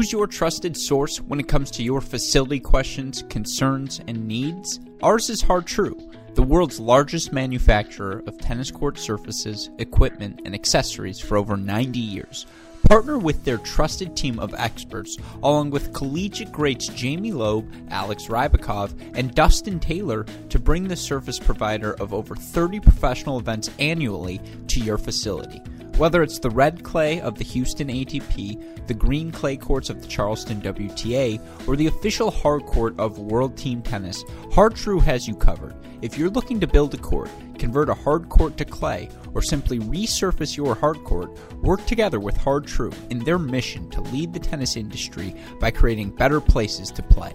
[0.00, 4.80] Who's your trusted source when it comes to your facility questions, concerns, and needs?
[5.02, 5.94] Ours is Har-Tru,
[6.32, 12.46] the world's largest manufacturer of tennis court surfaces, equipment, and accessories for over 90 years.
[12.88, 18.94] Partner with their trusted team of experts, along with collegiate greats Jamie Loeb, Alex Rybakov,
[19.14, 24.80] and Dustin Taylor, to bring the surface provider of over 30 professional events annually to
[24.80, 25.60] your facility.
[26.00, 30.08] Whether it's the red clay of the Houston ATP, the green clay courts of the
[30.08, 35.74] Charleston WTA, or the official hard court of World Team Tennis, Har-Tru has you covered.
[36.00, 39.78] If you're looking to build a court, convert a hard court to clay, or simply
[39.78, 44.76] resurface your hard court, work together with Har-Tru in their mission to lead the tennis
[44.76, 47.34] industry by creating better places to play.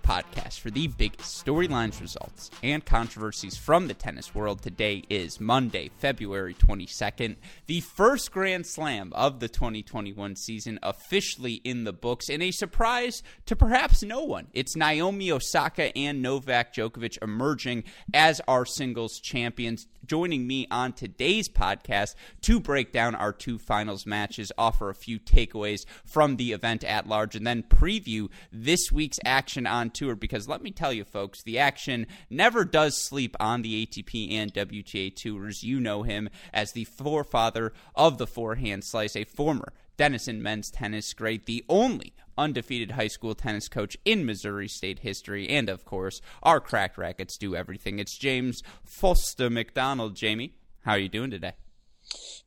[0.11, 4.61] podcast for the biggest storylines, results, and controversies from the tennis world.
[4.61, 11.85] Today is Monday, February 22nd, the first Grand Slam of the 2021 season officially in
[11.85, 14.47] the books, and a surprise to perhaps no one.
[14.51, 21.47] It's Naomi Osaka and Novak Djokovic emerging as our singles champions joining me on today's
[21.47, 26.83] podcast to break down our two finals matches, offer a few takeaways from the event
[26.83, 30.15] at large, and then preview this week's action on tour.
[30.15, 34.51] Because let me tell you, folks, the action never does sleep on the ATP and
[34.51, 35.63] WTA tours.
[35.63, 41.13] You know him as the forefather of the forehand slice, a former Denison men's tennis
[41.13, 46.21] great, the only undefeated high school tennis coach in Missouri State history, and of course,
[46.41, 47.99] our Cracked Racquets do everything.
[47.99, 50.15] It's James Foster McDonald.
[50.15, 51.53] Jamie, how are you doing today?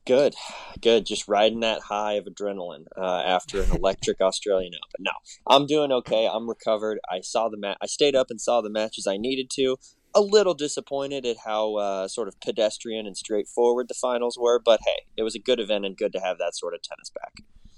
[0.06, 0.34] Good,
[0.82, 1.06] good.
[1.06, 5.00] Just riding that high of adrenaline uh, after an electric Australian Open.
[5.00, 5.12] No,
[5.46, 6.28] I'm doing okay.
[6.30, 6.98] I'm recovered.
[7.10, 7.78] I saw the mat.
[7.80, 9.78] I stayed up and saw the matches I needed to.
[10.14, 14.80] A little disappointed at how uh, sort of pedestrian and straightforward the finals were, but
[14.84, 17.32] hey, it was a good event and good to have that sort of tennis back.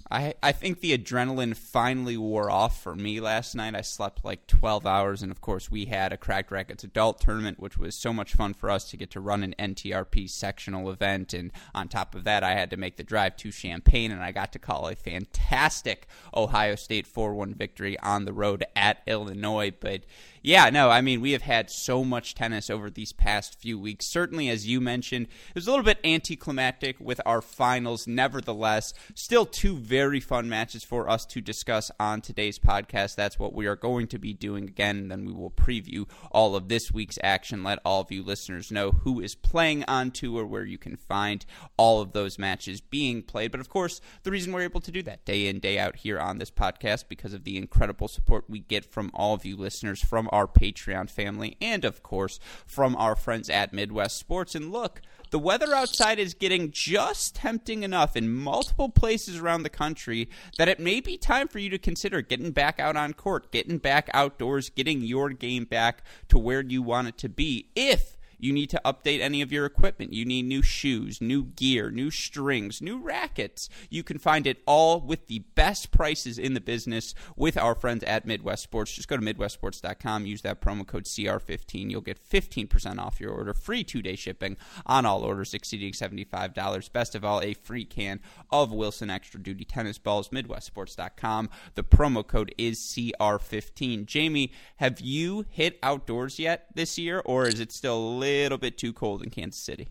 [0.09, 3.75] I I think the adrenaline finally wore off for me last night.
[3.75, 7.59] I slept like 12 hours, and of course, we had a Cracked Racquets adult tournament,
[7.59, 11.33] which was so much fun for us to get to run an NTRP sectional event.
[11.33, 14.31] And on top of that, I had to make the drive to Champaign, and I
[14.31, 19.71] got to call a fantastic Ohio State 4 1 victory on the road at Illinois.
[19.77, 20.03] But
[20.41, 24.05] yeah, no, I mean, we have had so much tennis over these past few weeks.
[24.05, 28.07] Certainly, as you mentioned, it was a little bit anticlimactic with our finals.
[28.07, 33.15] Nevertheless, still two very fun matches for us to discuss on today's podcast.
[33.15, 35.07] That's what we are going to be doing again.
[35.07, 37.63] Then we will preview all of this week's action.
[37.63, 41.43] Let all of you listeners know who is playing on tour, where you can find
[41.77, 43.49] all of those matches being played.
[43.49, 46.19] But of course, the reason we're able to do that day in, day out here
[46.19, 50.03] on this podcast because of the incredible support we get from all of you listeners
[50.03, 54.53] from our Patreon family, and of course from our friends at Midwest Sports.
[54.53, 59.69] And look, the weather outside is getting just tempting enough in multiple places around the
[59.69, 63.51] country that it may be time for you to consider getting back out on court,
[63.51, 68.16] getting back outdoors, getting your game back to where you want it to be if
[68.39, 70.13] you need to update any of your equipment.
[70.13, 73.69] You need new shoes, new gear, new strings, new rackets.
[73.89, 78.03] You can find it all with the best prices in the business with our friends
[78.03, 78.93] at Midwest Sports.
[78.93, 81.89] Just go to MidwestSports.com, use that promo code CR15.
[81.89, 86.91] You'll get 15% off your order, free two day shipping on all orders exceeding $75.
[86.91, 88.19] Best of all, a free can
[88.51, 90.29] of Wilson Extra Duty tennis balls.
[90.29, 91.49] MidwestSports.com.
[91.75, 94.05] The promo code is CR15.
[94.05, 98.93] Jamie, have you hit outdoors yet this year, or is it still little bit too
[98.93, 99.89] cold in Kansas City.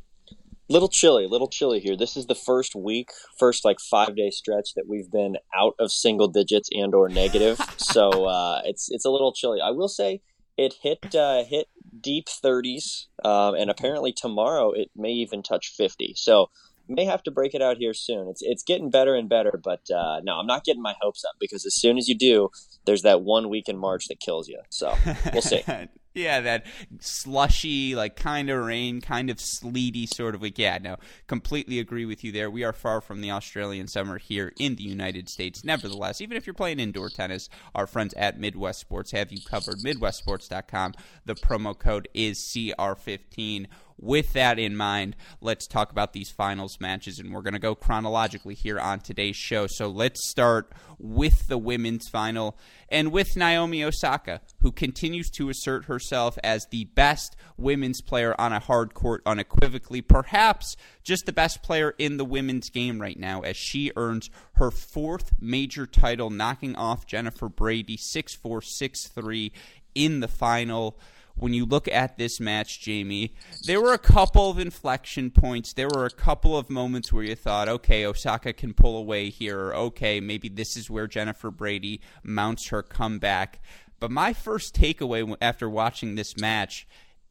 [0.69, 1.97] Little chilly, little chilly here.
[1.97, 5.93] This is the first week, first like five day stretch that we've been out of
[5.93, 7.61] single digits and or negative.
[7.77, 9.61] so uh, it's it's a little chilly.
[9.61, 10.23] I will say
[10.57, 11.69] it hit uh, hit
[12.01, 16.15] deep 30s, um, and apparently tomorrow it may even touch 50.
[16.17, 16.51] So
[16.89, 18.29] may have to break it out here soon.
[18.29, 21.35] It's it's getting better and better, but uh, no, I'm not getting my hopes up
[21.41, 22.51] because as soon as you do,
[22.87, 24.61] there's that one week in March that kills you.
[24.71, 24.95] So
[25.33, 25.63] we'll see.
[26.17, 26.67] yeah, that
[27.01, 30.59] slushy, like kind of rain, kind of sleety sort of week.
[30.59, 30.97] Yeah, no,
[31.27, 32.51] completely agree with you there.
[32.51, 35.63] We are far from the Australian summer here in the United States.
[35.65, 39.77] Nevertheless, even if you're playing indoor tennis, our friends at Midwest Sports have you covered.
[39.85, 40.95] MidwestSports.com.
[41.27, 43.67] The promo code is CR15
[43.99, 47.75] with that in mind, let's talk about these finals matches, and we're going to go
[47.75, 49.67] chronologically here on today's show.
[49.67, 52.57] So let's start with the women's final
[52.89, 58.53] and with Naomi Osaka, who continues to assert herself as the best women's player on
[58.53, 63.41] a hard court unequivocally, perhaps just the best player in the women's game right now,
[63.41, 69.53] as she earns her fourth major title, knocking off Jennifer Brady 6 4 6 3
[69.95, 70.99] in the final
[71.37, 73.35] when you look at this match, Jamie,
[73.65, 75.73] there were a couple of inflection points.
[75.73, 79.61] There were a couple of moments where you thought, okay, Osaka can pull away here,
[79.61, 83.61] or okay, maybe this is where Jennifer Brady mounts her comeback.
[84.01, 86.87] But my first takeaway after watching this match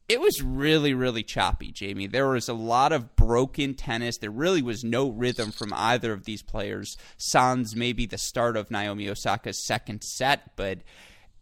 [0.08, 2.06] it was really, really choppy, Jamie.
[2.06, 4.18] There was a lot of broken tennis.
[4.18, 6.96] There really was no rhythm from either of these players.
[7.16, 10.78] Sans maybe the start of Naomi Osaka's second set, but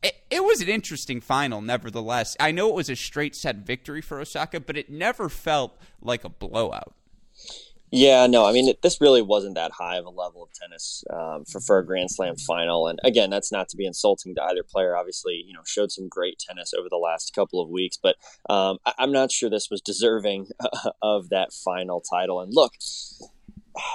[0.04, 2.36] it, it was an interesting final, nevertheless.
[2.38, 6.24] I know it was a straight set victory for Osaka, but it never felt like
[6.24, 6.94] a blowout.
[7.90, 11.04] Yeah, no, I mean, it, this really wasn't that high of a level of tennis
[11.10, 12.88] um, for, for a Grand Slam final.
[12.88, 14.96] And again, that's not to be insulting to either player.
[14.96, 18.16] Obviously, you know, showed some great tennis over the last couple of weeks, but
[18.50, 20.48] um, I, I'm not sure this was deserving
[21.02, 22.40] of that final title.
[22.40, 22.72] And look,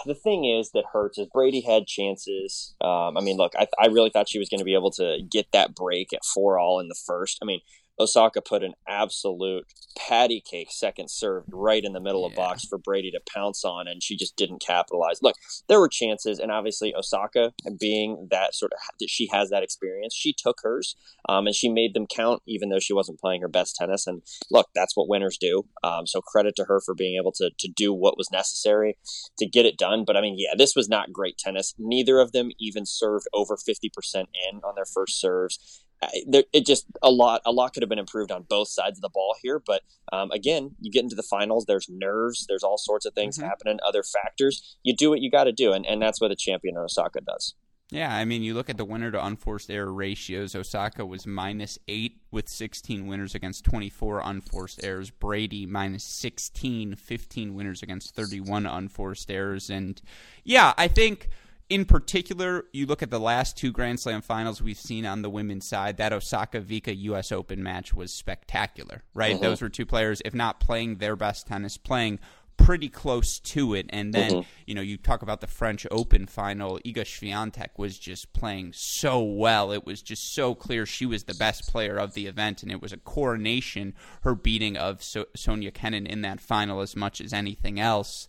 [0.06, 2.76] the thing is that hurts is Brady had chances.
[2.82, 5.20] Um, I mean, look, I, I really thought she was going to be able to
[5.30, 7.40] get that break at four all in the first.
[7.42, 7.62] I mean,
[8.00, 9.66] Osaka put an absolute
[9.98, 12.28] patty cake second serve right in the middle yeah.
[12.28, 15.20] of box for Brady to pounce on, and she just didn't capitalize.
[15.22, 15.36] Look,
[15.68, 20.14] there were chances, and obviously Osaka, being that sort of that she has that experience,
[20.16, 20.96] she took hers,
[21.28, 24.08] um, and she made them count, even though she wasn't playing her best tennis.
[24.08, 24.22] And
[24.52, 25.64] look, that's what winners do.
[25.84, 28.98] Um, so credit to her for being able to to do what was necessary
[29.38, 30.04] to get it done.
[30.06, 31.74] But I mean, yeah, this was not great tennis.
[31.78, 35.84] Neither of them even served over fifty percent in on their first serves
[36.28, 39.02] there, it just a lot a lot could have been improved on both sides of
[39.02, 39.82] the ball here but
[40.14, 43.48] um, again you get into the finals there's nerves there's all sorts of things mm-hmm.
[43.48, 46.36] happening other factors you do what you got to do and, and that's what the
[46.36, 47.56] champion osaka does
[47.92, 50.54] yeah, I mean, you look at the winner to unforced error ratios.
[50.54, 55.10] Osaka was minus eight with 16 winners against 24 unforced errors.
[55.10, 59.72] Brady minus 16, 15 winners against 31 unforced errors.
[59.72, 60.00] And
[60.44, 61.30] yeah, I think
[61.70, 65.30] in particular, you look at the last two Grand Slam finals we've seen on the
[65.30, 65.98] women's side.
[65.98, 67.32] That Osaka Vika U.S.
[67.32, 69.36] Open match was spectacular, right?
[69.36, 69.44] Mm-hmm.
[69.44, 72.20] Those were two players, if not playing their best tennis, playing
[72.58, 73.86] pretty close to it.
[73.90, 74.50] And then, mm-hmm.
[74.66, 76.80] you know, you talk about the French Open final.
[76.80, 79.72] Iga Swiatek was just playing so well.
[79.72, 82.82] It was just so clear she was the best player of the event, and it
[82.82, 83.94] was a coronation,
[84.24, 88.28] her beating of so- Sofia Kenin in that final as much as anything else.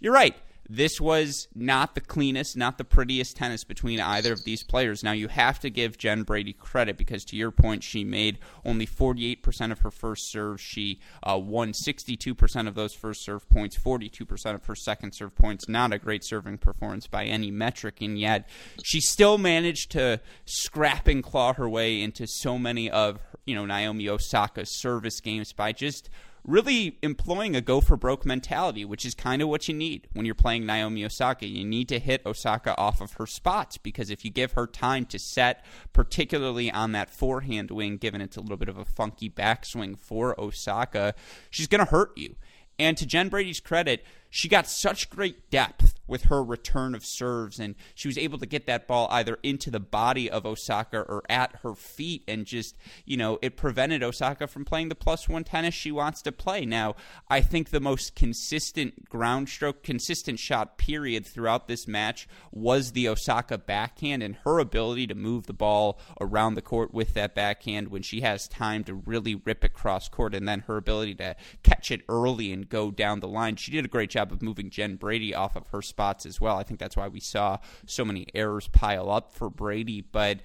[0.00, 0.36] You're right
[0.68, 5.02] this was not the cleanest, not the prettiest tennis between either of these players.
[5.02, 8.86] Now, you have to give Jen Brady credit because, to your point, she made only
[8.86, 10.60] 48% of her first serve.
[10.60, 15.68] She uh, won 62% of those first serve points, 42% of her second serve points.
[15.68, 18.48] Not a great serving performance by any metric, and yet
[18.84, 23.64] she still managed to scrap and claw her way into so many of you know
[23.64, 26.10] Naomi Osaka's service games by just
[26.48, 30.24] really employing a go for broke mentality, which is kind of what you need when
[30.24, 31.46] you're playing Naomi Osaka.
[31.46, 35.04] You need to hit Osaka off of her spots because if you give her time
[35.06, 39.28] to set, particularly on that forehand wing, given it's a little bit of a funky
[39.28, 41.14] backswing for Osaka,
[41.50, 42.34] she's going to hurt you.
[42.78, 47.60] And to Jen Brady's credit, she got such great depth with her return of serves,
[47.60, 51.22] and she was able to get that ball either into the body of Osaka or
[51.28, 55.44] at her feet, and just, you know, it prevented Osaka from playing the plus one
[55.44, 56.64] tennis she wants to play.
[56.64, 56.96] Now,
[57.28, 63.08] I think the most consistent ground stroke, consistent shot period throughout this match was the
[63.08, 67.88] Osaka backhand and her ability to move the ball around the court with that backhand
[67.88, 71.36] when she has time to really rip it cross court, and then her ability to
[71.62, 73.56] catch it early and go down the line.
[73.56, 76.40] She did a great job job of moving Jen Brady off of her spots as
[76.40, 76.56] well.
[76.56, 80.00] I think that's why we saw so many errors pile up for Brady.
[80.00, 80.40] But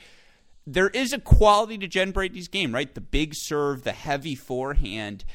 [0.65, 2.93] there is a quality to Jen Brady's game, right?
[2.93, 5.25] The big serve, the heavy forehand,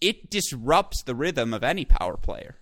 [0.00, 2.56] it disrupts the rhythm of any power player.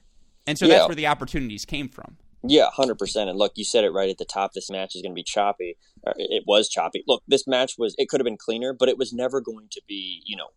[0.46, 0.76] And so yeah.
[0.76, 2.16] that's where the opportunities came from.
[2.42, 3.28] Yeah, hundred percent.
[3.28, 4.52] And look, you said it right at the top.
[4.52, 5.76] This match is going to be choppy.
[6.06, 7.02] Uh, it was choppy.
[7.06, 7.94] Look, this match was.
[7.98, 10.22] It could have been cleaner, but it was never going to be.
[10.24, 10.48] You know,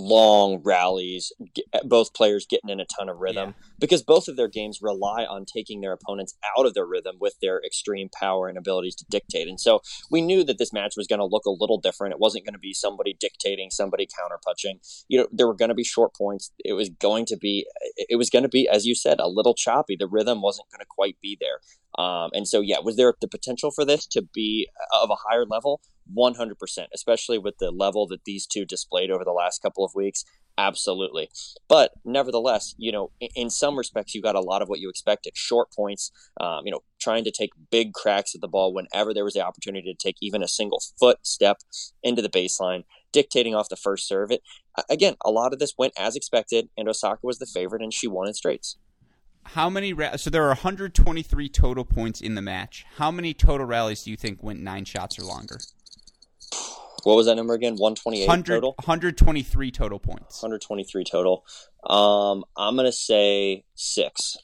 [0.00, 3.66] long rallies, get, eh, both players getting in a ton of rhythm yeah.
[3.78, 7.34] because both of their games rely on taking their opponents out of their rhythm with
[7.40, 9.48] their extreme power and abilities to dictate.
[9.48, 9.80] And so
[10.10, 12.12] we knew that this match was going to look a little different.
[12.12, 15.04] It wasn't going to be somebody dictating, somebody counterpunching.
[15.08, 16.50] You know, there were going to be short points.
[16.64, 19.28] It was going to be, eh, it was going to be, as you said, a
[19.28, 19.96] little choppy.
[19.98, 21.60] The rhythm wasn't going to quite be there.
[21.98, 25.44] Um, and so, yeah, was there the potential for this to be of a higher
[25.44, 25.80] level?
[26.16, 26.54] 100%,
[26.94, 30.24] especially with the level that these two displayed over the last couple of weeks.
[30.58, 31.30] Absolutely.
[31.68, 34.90] But nevertheless, you know, in, in some respects, you got a lot of what you
[34.90, 39.14] expected short points, um, you know, trying to take big cracks at the ball whenever
[39.14, 41.58] there was the opportunity to take even a single foot step
[42.02, 44.30] into the baseline, dictating off the first serve.
[44.30, 44.42] It
[44.88, 48.06] Again, a lot of this went as expected, and Osaka was the favorite, and she
[48.06, 48.76] won in straights.
[49.54, 49.92] How many?
[49.92, 52.86] Ra- so there are 123 total points in the match.
[52.96, 55.58] How many total rallies do you think went nine shots or longer?
[57.02, 57.76] What was that number again?
[57.76, 58.74] 128 total?
[58.84, 60.42] 123 total points.
[60.42, 61.44] 123 total.
[61.84, 64.36] Um, I'm going to say six.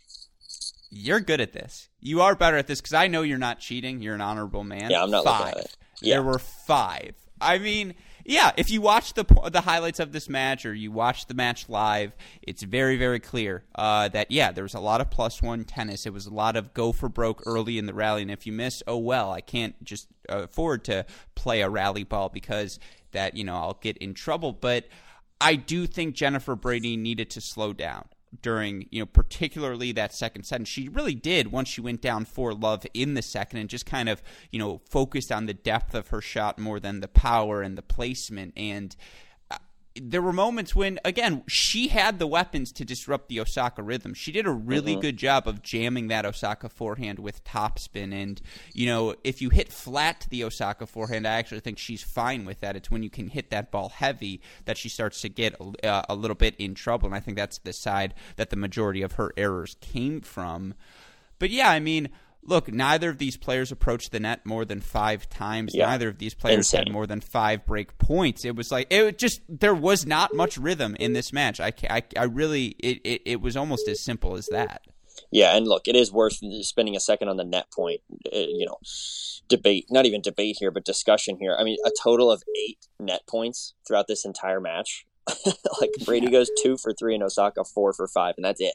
[0.91, 1.89] You're good at this.
[2.01, 4.01] You are better at this because I know you're not cheating.
[4.01, 4.91] You're an honorable man.
[4.91, 5.41] Yeah, I'm not five.
[5.41, 5.77] looking at it.
[6.01, 6.15] Yeah.
[6.15, 7.15] There were five.
[7.41, 7.95] I mean,
[8.28, 11.68] yeah, if you watch the the highlights of this match or you watch the match
[11.68, 15.64] live, it's very very clear uh, that yeah, there was a lot of plus one
[15.64, 16.06] tennis.
[16.06, 18.52] It was a lot of go for broke early in the rally, and if you
[18.52, 21.06] miss, oh well, I can't just afford to
[21.37, 22.80] play a rally ball because
[23.12, 24.52] that you know I'll get in trouble.
[24.52, 24.88] But
[25.40, 28.06] I do think Jennifer Brady needed to slow down
[28.43, 30.61] during, you know, particularly that second set.
[30.61, 33.87] And she really did once she went down for love in the second and just
[33.87, 37.62] kind of, you know, focused on the depth of her shot more than the power
[37.62, 38.52] and the placement.
[38.57, 38.95] And
[40.03, 44.15] there were moments when, again, she had the weapons to disrupt the Osaka rhythm.
[44.15, 45.00] She did a really mm-hmm.
[45.00, 48.12] good job of jamming that Osaka forehand with topspin.
[48.12, 48.41] And,
[48.73, 52.45] you know, if you hit flat to the Osaka forehand, I actually think she's fine
[52.45, 52.76] with that.
[52.76, 56.03] It's when you can hit that ball heavy that she starts to get a, uh,
[56.09, 57.07] a little bit in trouble.
[57.07, 60.75] And I think that's the side that the majority of her errors came from.
[61.38, 62.09] But yeah, I mean,
[62.47, 65.75] look, neither of these players approached the net more than five times.
[65.75, 65.87] Yeah.
[65.87, 66.85] Neither of these players Insane.
[66.87, 68.45] had more than five break points.
[68.45, 71.61] It was like it just there was not much rhythm in this match.
[71.61, 74.83] I, I, I really it, it, it was almost as simple as that.
[75.31, 78.00] Yeah, and look, it is worth spending a second on the net point.
[78.26, 78.79] Uh, you know,
[79.49, 81.57] debate, not even debate here, but discussion here.
[81.59, 85.07] I mean, a total of eight net points throughout this entire match.
[85.81, 88.75] like Brady goes two for three and Osaka four for five, and that's it.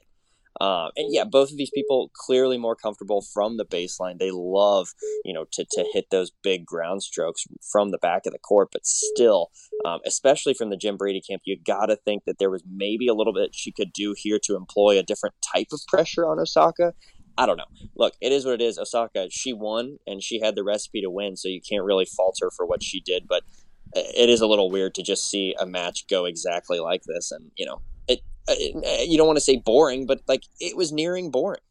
[0.59, 4.19] Um, and yeah, both of these people clearly more comfortable from the baseline.
[4.19, 4.89] They love,
[5.23, 8.69] you know, to, to hit those big ground strokes from the back of the court,
[8.71, 9.49] but still,
[9.85, 13.07] um, especially from the Jen Brady camp, you got to think that there was maybe
[13.07, 16.39] a little bit she could do here to employ a different type of pressure on
[16.39, 16.93] Osaka.
[17.37, 17.65] I don't know.
[17.95, 18.77] Look, it is what it is.
[18.77, 22.37] Osaka, she won and she had the recipe to win, so you can't really fault
[22.41, 23.43] her for what she did, but
[23.93, 27.51] it is a little weird to just see a match go exactly like this and,
[27.57, 27.90] you know, uh,
[28.49, 31.61] you don't want to say boring, but like it was nearing boring.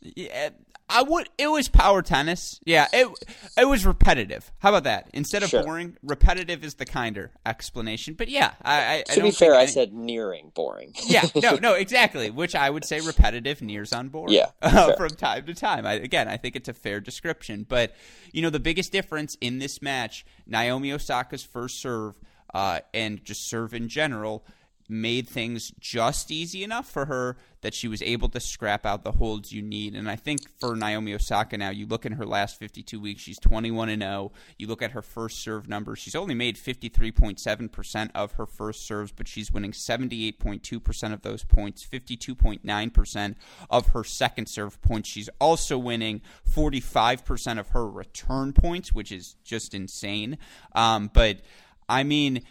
[0.00, 0.50] Yeah,
[0.88, 1.30] I would.
[1.38, 2.60] It was power tennis.
[2.64, 3.08] Yeah, it
[3.56, 4.52] it was repetitive.
[4.58, 5.08] How about that?
[5.14, 5.62] Instead of sure.
[5.62, 8.14] boring, repetitive is the kinder explanation.
[8.14, 8.98] But yeah, I.
[8.98, 10.92] I to I be fair, I said nearing boring.
[11.06, 12.30] yeah, no, no, exactly.
[12.30, 14.34] Which I would say repetitive nears on boring.
[14.34, 15.86] Yeah, uh, from time to time.
[15.86, 17.64] I, again, I think it's a fair description.
[17.66, 17.94] But
[18.32, 22.20] you know, the biggest difference in this match, Naomi Osaka's first serve,
[22.52, 24.44] uh, and just serve in general
[24.88, 29.12] made things just easy enough for her that she was able to scrap out the
[29.12, 29.94] holds you need.
[29.94, 33.38] And I think for Naomi Osaka now, you look in her last 52 weeks, she's
[33.38, 34.32] 21 and 0.
[34.58, 39.12] You look at her first serve numbers, she's only made 53.7% of her first serves,
[39.12, 43.34] but she's winning 78.2% of those points, 52.9%
[43.70, 45.08] of her second serve points.
[45.08, 46.20] She's also winning
[46.52, 50.36] 45% of her return points, which is just insane.
[50.74, 51.40] Um, but
[51.88, 52.42] I mean,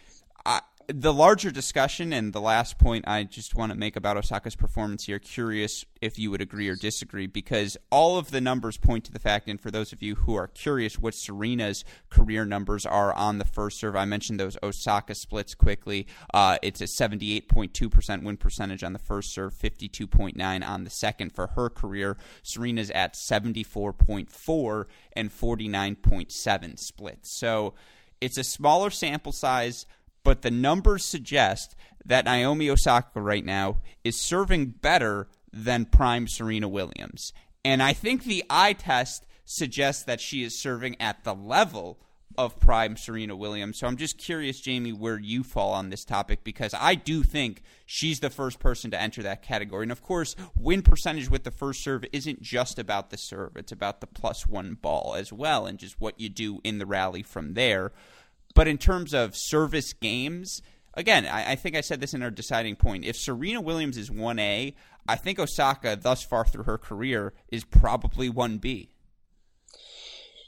[0.45, 4.55] I, the larger discussion and the last point I just want to make about Osaka's
[4.55, 9.05] performance here, curious if you would agree or disagree, because all of the numbers point
[9.05, 12.85] to the fact, and for those of you who are curious what Serena's career numbers
[12.85, 16.07] are on the first serve, I mentioned those Osaka splits quickly.
[16.33, 21.47] Uh, it's a 78.2% win percentage on the first serve, 52.9 on the second for
[21.47, 22.17] her career.
[22.41, 27.39] Serena's at 74.4 and 49.7 splits.
[27.39, 27.73] So
[28.19, 29.85] it's a smaller sample size
[30.23, 31.75] but the numbers suggest
[32.05, 37.33] that Naomi Osaka right now is serving better than prime Serena Williams.
[37.63, 41.99] And I think the eye test suggests that she is serving at the level
[42.37, 43.79] of prime Serena Williams.
[43.79, 47.61] So I'm just curious, Jamie, where you fall on this topic because I do think
[47.85, 49.83] she's the first person to enter that category.
[49.83, 53.71] And of course, win percentage with the first serve isn't just about the serve, it's
[53.71, 57.23] about the plus one ball as well and just what you do in the rally
[57.23, 57.91] from there.
[58.53, 60.61] But in terms of service games,
[60.93, 63.05] again, I, I, think I said this in our deciding point.
[63.05, 64.73] If Serena Williams is 1A,
[65.07, 68.89] I think Osaka, thus far through her career, is probably 1B.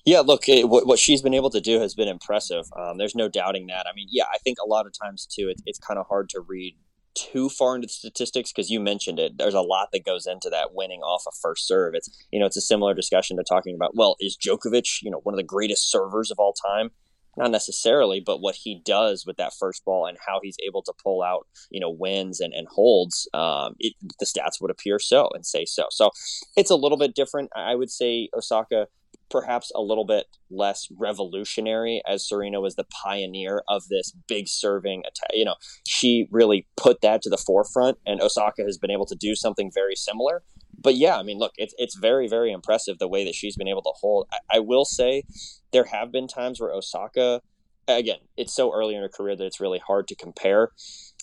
[0.05, 2.65] Yeah, look, it, what, what she's been able to do has been impressive.
[2.77, 3.88] Um, there's no doubting that.
[3.89, 6.29] I mean, yeah, I think a lot of times too, it, it's kind of hard
[6.29, 6.75] to read
[7.15, 9.38] too far into the statistics because you mentioned it.
[9.38, 11.95] There's a lot that goes into that winning off a first serve.
[11.95, 15.19] It's you know it's a similar discussion to talking about well is Djokovic you know
[15.24, 16.91] one of the greatest servers of all time?
[17.37, 20.93] Not necessarily, but what he does with that first ball and how he's able to
[21.03, 25.29] pull out you know wins and, and holds, um, it, the stats would appear so
[25.33, 25.85] and say so.
[25.91, 26.11] So
[26.55, 27.51] it's a little bit different.
[27.55, 28.87] I would say Osaka
[29.29, 35.01] perhaps a little bit less revolutionary as Serena was the pioneer of this big serving
[35.01, 35.31] attack.
[35.33, 39.15] You know, she really put that to the forefront, and Osaka has been able to
[39.15, 40.43] do something very similar.
[40.77, 43.67] But yeah, I mean, look, it's it's very very impressive the way that she's been
[43.67, 44.27] able to hold.
[44.32, 45.24] I, I will say
[45.72, 47.41] there have been times where Osaka,
[47.88, 50.70] again, it's so early in her career that it's really hard to compare.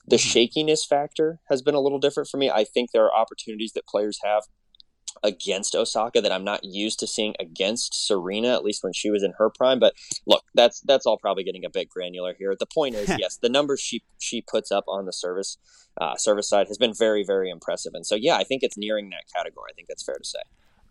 [0.06, 0.28] The mm-hmm.
[0.28, 2.50] shakiness factor has been a little different for me.
[2.50, 4.42] I think there are opportunities that players have
[5.22, 9.22] against Osaka that I'm not used to seeing against Serena, at least when she was
[9.22, 9.78] in her prime.
[9.78, 9.94] But
[10.26, 12.54] look, that's that's all probably getting a bit granular here.
[12.58, 15.58] The point is, yes, the numbers she she puts up on the service
[16.00, 19.10] uh, service side has been very very impressive, and so yeah, I think it's nearing
[19.10, 19.70] that category.
[19.70, 20.40] I think that's fair to say.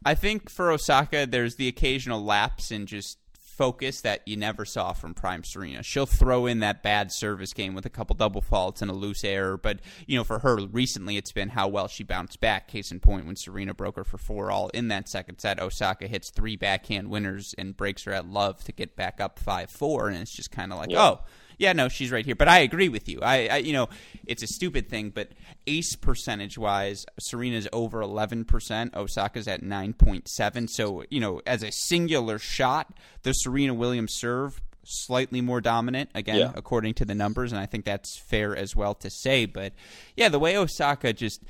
[0.04, 3.20] I think for Osaka, there's the occasional lapse in just
[3.62, 5.84] focus that you never saw from Prime Serena.
[5.84, 9.24] She'll throw in that bad service game with a couple double faults and a loose
[9.24, 12.68] error, but you know, for her recently it's been how well she bounced back.
[12.68, 16.08] Case in point, when Serena broke her for four all in that second set, Osaka
[16.08, 20.08] hits three backhand winners and breaks her at love to get back up five four,
[20.08, 21.04] and it's just kind of like, yeah.
[21.04, 21.20] oh
[21.62, 22.36] yeah, no, she's right here.
[22.36, 23.20] But I agree with you.
[23.22, 23.88] I, I you know,
[24.26, 25.30] it's a stupid thing, but
[25.68, 30.68] ace percentage wise, Serena's over 11%, Osaka's at 9.7.
[30.72, 32.92] So, you know, as a singular shot,
[33.22, 36.52] the Serena Williams serve slightly more dominant again yeah.
[36.56, 39.74] according to the numbers and I think that's fair as well to say, but
[40.18, 41.44] yeah, the way Osaka just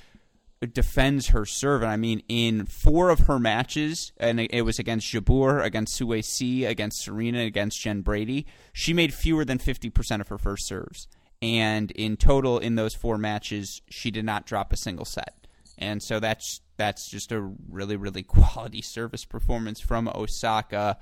[0.62, 1.82] defends her serve.
[1.82, 6.22] And I mean, in four of her matches, and it was against Jabeur, against Sue
[6.22, 11.08] C, against Serena, against Jen Brady, she made fewer than 50% of her first serves.
[11.42, 15.48] And in total, in those four matches, she did not drop a single set.
[15.78, 20.98] And so that's that's just a really, really quality service performance from Osaka.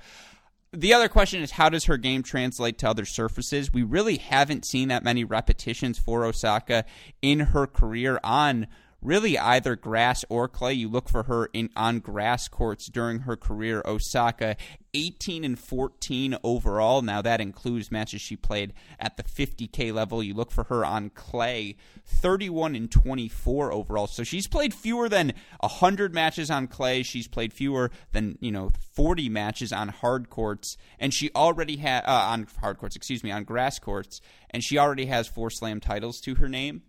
[0.72, 3.72] The other question is how does her game translate to other surfaces?
[3.72, 6.86] We really haven't seen that many repetitions for Osaka
[7.20, 8.68] in her career on
[9.02, 10.74] really either grass or clay.
[10.74, 13.82] You look for her in on grass courts during her career.
[13.84, 14.56] Osaka
[14.94, 17.02] 18 and 14 overall.
[17.02, 20.22] Now that includes matches she played at the 50k level.
[20.22, 24.06] You look for her on clay 31 and 24 overall.
[24.06, 27.02] So she's played fewer than 100 matches on clay.
[27.02, 32.04] She's played fewer than, you know, 40 matches on hard courts and she already had
[32.04, 35.80] uh, on hard courts, excuse me, on grass courts and she already has four slam
[35.80, 36.82] titles to her name.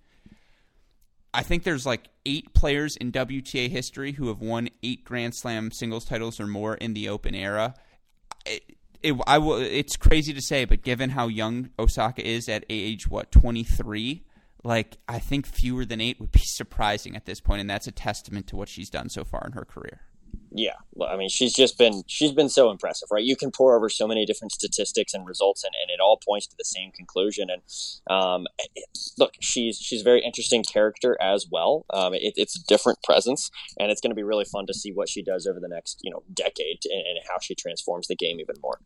[1.33, 5.71] I think there's like eight players in WTA history who have won eight Grand Slam
[5.71, 7.73] singles titles or more in the Open era.
[8.45, 9.57] It, it, I will.
[9.57, 14.23] It's crazy to say, but given how young Osaka is at age what 23,
[14.63, 17.91] like I think fewer than eight would be surprising at this point, and that's a
[17.91, 20.01] testament to what she's done so far in her career
[20.53, 20.75] yeah,
[21.07, 23.23] I mean, she's just been she's been so impressive, right?
[23.23, 26.45] You can pour over so many different statistics and results, and, and it all points
[26.47, 27.47] to the same conclusion.
[27.49, 27.61] And
[28.09, 28.47] um,
[29.17, 31.85] look, she's she's a very interesting character as well.
[31.93, 34.91] Um, it, it's a different presence, and it's going to be really fun to see
[34.91, 38.15] what she does over the next you know decade and, and how she transforms the
[38.15, 38.79] game even more.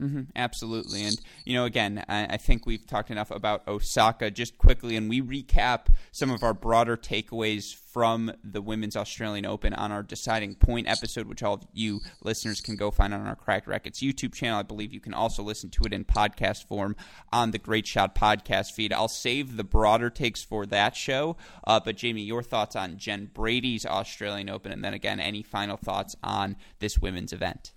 [0.00, 1.04] Mm-hmm, absolutely.
[1.04, 5.10] And, you know, again, I, I, think we've talked enough about Osaka just quickly, and
[5.10, 10.54] we recap some of our broader takeaways from the Women's Australian Open on our Deciding
[10.54, 14.32] Point episode, which all of you listeners can go find on our Cracked Racquets YouTube
[14.32, 14.58] channel.
[14.58, 16.96] I believe you can also listen to it in podcast form
[17.30, 18.94] on the Great Shot podcast feed.
[18.94, 21.36] I'll save the broader takes for that show.
[21.66, 25.76] Uh, but, Jamie, your thoughts on Jen Brady's Australian Open, and then again, any final
[25.76, 27.72] thoughts on this women's event?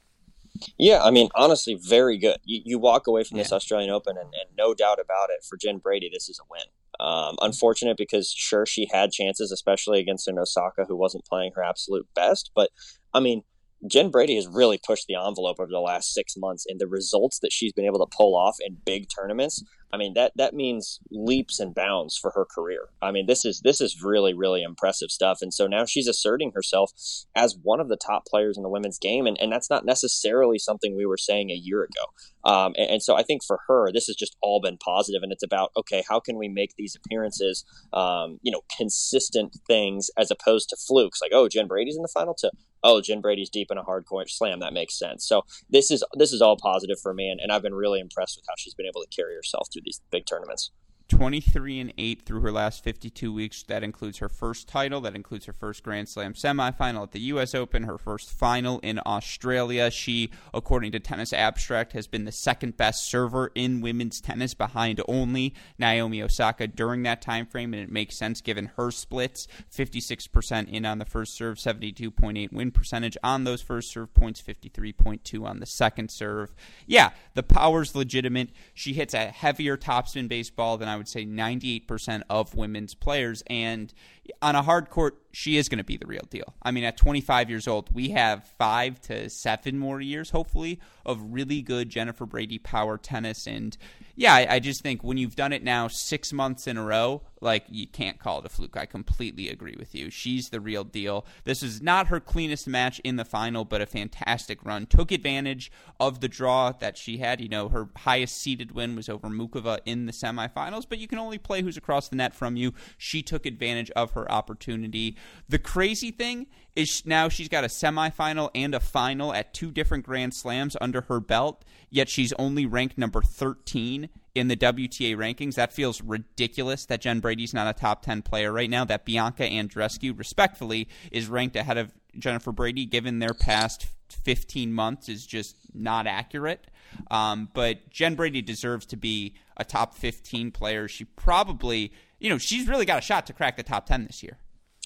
[0.77, 2.37] Yeah, I mean, honestly, very good.
[2.43, 3.43] You, you walk away from yeah.
[3.43, 6.45] this Australian Open, and, and, no doubt about it, for Jen Brady, this is a
[6.49, 6.63] win.
[6.99, 11.63] Um, unfortunate because sure she had chances, especially against an Osaka who wasn't playing her
[11.63, 12.51] absolute best.
[12.55, 12.69] But
[13.13, 13.43] I mean,
[13.87, 17.39] Jen Brady has really pushed the envelope over the last six months, and the results
[17.39, 19.63] that she's been able to pull off in big tournaments.
[19.93, 22.89] I mean that that means leaps and bounds for her career.
[23.01, 26.51] I mean this is this is really really impressive stuff, and so now she's asserting
[26.55, 26.91] herself
[27.35, 30.57] as one of the top players in the women's game, and, and that's not necessarily
[30.57, 32.49] something we were saying a year ago.
[32.51, 35.31] Um, and, and, so I think for her, this has just all been positive, and
[35.31, 40.31] it's about okay, how can we make these appearances, um, you know, consistent things as
[40.31, 41.21] opposed to flukes?
[41.21, 42.51] Like oh Jen Brady's in the final to
[42.83, 45.25] oh Jen Brady's deep in a hard court slam that makes sense.
[45.27, 48.37] So this is this is all positive for me, and, and I've been really impressed
[48.37, 50.71] with how she's been able to carry herself through these big tournaments.
[51.09, 53.63] 23 and 8 through her last 52 weeks.
[53.63, 57.53] That includes her first title, that includes her first Grand Slam semifinal at the US
[57.53, 59.91] Open, her first final in Australia.
[59.91, 65.01] She, according to Tennis Abstract, has been the second best server in women's tennis behind
[65.07, 70.69] only Naomi Osaka during that time frame, and it makes sense given her splits 56%
[70.69, 75.59] in on the first serve, 72.8 win percentage on those first serve points, 53.2 on
[75.59, 76.55] the second serve.
[76.85, 78.49] Yeah, the power's legitimate.
[78.73, 83.43] She hits a heavier topspin baseball than I would say 98% of women's players.
[83.47, 83.93] And
[84.41, 86.53] on a hard court, she is going to be the real deal.
[86.61, 91.19] I mean, at 25 years old, we have five to seven more years, hopefully, of
[91.33, 93.47] really good Jennifer Brady power tennis.
[93.47, 93.75] And
[94.15, 97.23] yeah, I, I, just think when you've done it now six months in a row,
[97.41, 98.77] like you can't call it a fluke.
[98.77, 100.11] I completely agree with you.
[100.11, 101.25] She's the real deal.
[101.45, 104.85] This is not her cleanest match in the final, but a fantastic run.
[104.85, 107.41] Took advantage of the draw that she had.
[107.41, 111.17] You know, her highest seeded win was over Muchova in the semifinals, but you can
[111.17, 112.73] only play who's across the net from you.
[112.97, 115.17] She took advantage of her opportunity.
[115.47, 120.05] The crazy thing is now she's got a semifinal and a final at two different
[120.05, 125.55] Grand Slams under her belt, yet she's only ranked number 13 in the WTA rankings.
[125.55, 129.43] That feels ridiculous that Jen Brady's not a top 10 player right now, that Bianca
[129.43, 133.87] Andreescu, respectfully, is ranked ahead of Jennifer Brady given their past
[134.23, 136.67] 15 months is just not accurate.
[137.09, 140.87] Um, but Jen Brady deserves to be a top 15 player.
[140.87, 141.91] She probably,
[142.23, 144.37] you know, she's really got a shot to crack the top 10 this year.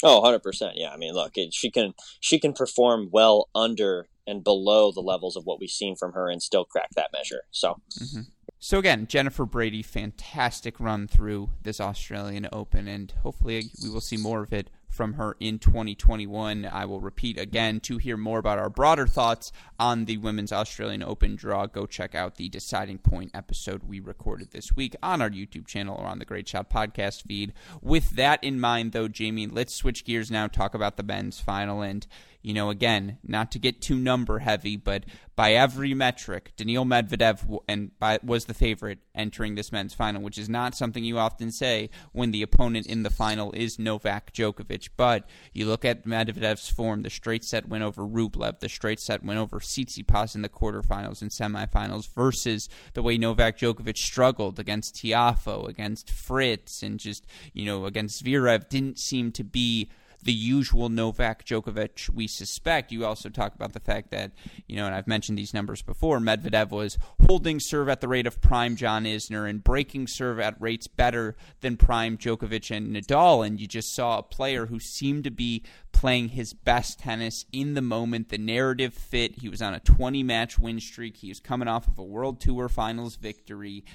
[0.03, 0.73] Oh, 100%.
[0.75, 0.89] Yeah.
[0.91, 5.35] I mean, look, it, she can she can perform well under and below the levels
[5.37, 7.43] of what we've seen from her and still crack that measure.
[7.51, 8.21] So mm-hmm.
[8.59, 14.17] So again, Jennifer Brady, fantastic run through this Australian Open, and hopefully we will see
[14.17, 16.65] more of it from her in 2021.
[16.65, 21.03] I will repeat again to hear more about our broader thoughts on the Women's Australian
[21.03, 21.67] Open draw.
[21.67, 25.95] Go check out the deciding point episode we recorded this week on our YouTube channel
[25.95, 27.53] or on the Great Shot podcast feed.
[27.79, 31.83] With that in mind, though, Jamie, let's switch gears now, talk about the men's final.
[31.83, 32.07] And
[32.41, 35.03] you know, again, not to get too number heavy, but
[35.35, 40.37] by every metric, Daniil Medvedev and by, was the favorite entering this men's final, which
[40.37, 44.89] is not something you often say when the opponent in the final is Novak Djokovic.
[44.97, 49.23] But you look at Medvedev's form, the straight set win over Rublev, the straight set
[49.23, 54.95] win over Tsitsipas in the quarterfinals and semifinals, versus the way Novak Djokovic struggled against
[54.95, 59.89] Tiafoe, against Fritz, and just, you know, against Zverev, didn't seem to be
[60.27, 62.91] the usual Novak Djokovic we suspect.
[62.91, 64.33] You also talk about the fact that,
[64.67, 68.27] you know, and I've mentioned these numbers before, Medvedev was holding serve at the rate
[68.27, 73.47] of prime John Isner and breaking serve at rates better than prime Djokovic and Nadal.
[73.47, 75.63] And you just saw a player who seemed to be
[75.93, 78.27] playing his best tennis in the moment.
[78.27, 79.39] The narrative fit.
[79.39, 81.15] He was on a 20 match win streak.
[81.15, 83.85] He was coming off of a World Tour Finals victory.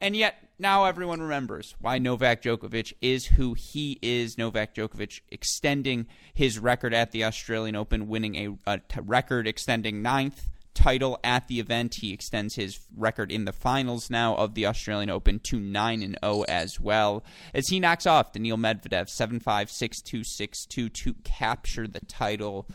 [0.00, 4.38] And yet now everyone remembers why Novak Djokovic is who he is.
[4.38, 10.02] Novak Djokovic extending his record at the Australian Open, winning a, a t- record extending
[10.02, 11.96] ninth title at the event.
[11.96, 16.16] He extends his record in the finals now of the Australian Open to 9 and
[16.24, 17.24] 0 as well.
[17.52, 22.00] As he knocks off Daniil Medvedev 7 5 6 2 6 2 to capture the
[22.06, 22.68] title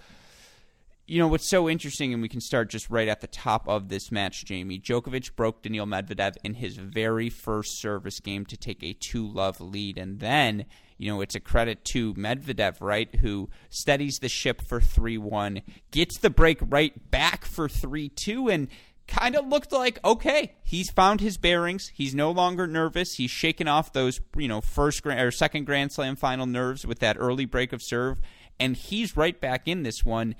[1.07, 3.87] you know what's so interesting, and we can start just right at the top of
[3.87, 4.77] this match, Jamie.
[4.77, 9.61] Djokovic broke Daniil Medvedev in his very first service game to take a two love
[9.61, 10.65] lead, and then
[10.97, 15.61] you know it's a credit to Medvedev, right, who steadies the ship for three one,
[15.91, 18.67] gets the break right back for three two, and
[19.07, 21.87] kind of looked like okay, he's found his bearings.
[21.93, 23.13] He's no longer nervous.
[23.13, 27.15] He's shaken off those you know first or second Grand Slam final nerves with that
[27.17, 28.19] early break of serve,
[28.59, 30.35] and he's right back in this one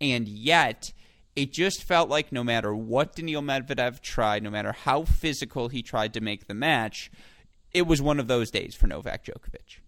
[0.00, 0.92] and yet
[1.36, 5.82] it just felt like no matter what Daniil Medvedev tried, no matter how physical he
[5.82, 7.10] tried to make the match,
[7.72, 9.78] it was one of those days for Novak Djokovic.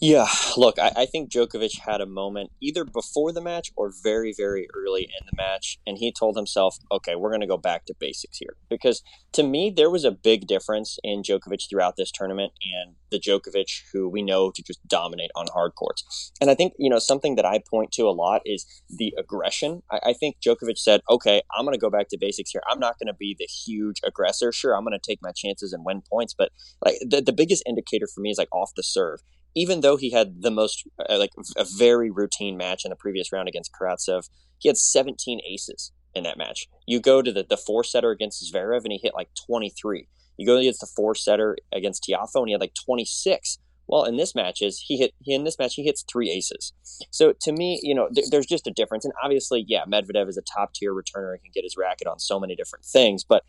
[0.00, 4.34] Yeah, look, I, I, think Djokovic had a moment either before the match or very,
[4.36, 7.86] very early in the match, and he told himself, okay, we're going to go back
[7.86, 8.56] to basics here.
[8.68, 13.18] Because to me, there was a big difference in Djokovic throughout this tournament and the
[13.18, 16.32] Djokovic who we know to just dominate on hard courts.
[16.38, 19.82] And I think, you know, something that I point to a lot is the aggression.
[19.90, 22.62] I, I think Djokovic said, okay, I'm going to go back to basics here.
[22.68, 24.52] I'm not going to be the huge aggressor.
[24.52, 26.50] Sure, I'm going to take my chances and win points, but
[26.84, 29.20] like the, the biggest indicator for me is like off the serve
[29.54, 33.32] even though he had the most uh, like a very routine match in the previous
[33.32, 36.66] round against Karatsev, he had 17 aces in that match.
[36.86, 40.08] You go to the the four setter against Zverev and he hit like 23.
[40.36, 44.16] You go against the four setter against Tiafoe and he had like 26 Well, in
[44.16, 46.72] this match is he hit in this match he hits three aces.
[47.10, 49.04] So to me, you know, th- there's just a difference.
[49.04, 52.18] And obviously, yeah, Medvedev is a top tier returner and can get his racket on
[52.18, 53.24] so many different things.
[53.24, 53.44] But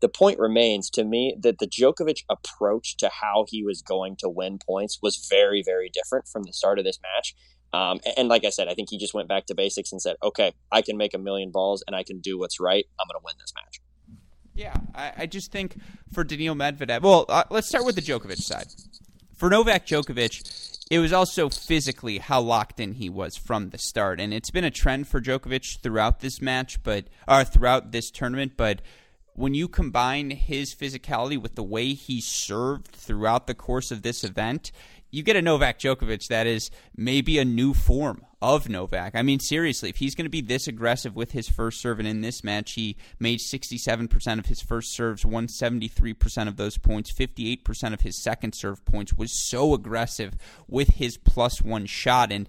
[0.00, 4.28] the point remains to me that the Djokovic approach to how he was going to
[4.28, 7.34] win points was very, very different from the start of this match.
[7.72, 10.00] Um, and, and like I said, I think he just went back to basics and
[10.00, 12.84] said, "Okay, I can make a million balls and I can do what's right.
[12.98, 13.80] I'm going to win this match."
[14.54, 15.78] Yeah, I, I, just think
[16.12, 17.02] for Daniil Medvedev.
[17.02, 18.66] Well, uh, let's start with the Djokovic side.
[19.38, 24.18] For Novak Djokovic, it was also physically how locked in he was from the start,
[24.18, 28.54] and it's been a trend for Djokovic throughout this match, but or throughout this tournament.
[28.56, 28.82] But
[29.34, 34.24] when you combine his physicality with the way he served throughout the course of this
[34.24, 34.72] event,
[35.10, 39.14] you get a Novak Djokovic that is maybe a new form of Novak.
[39.14, 42.06] I mean, seriously, if he's going to be this aggressive with his first serve, and
[42.06, 47.12] in this match, he made 67% of his first serves, won 73% of those points,
[47.12, 50.34] 58% of his second serve points, was so aggressive
[50.68, 52.30] with his plus one shot.
[52.30, 52.48] And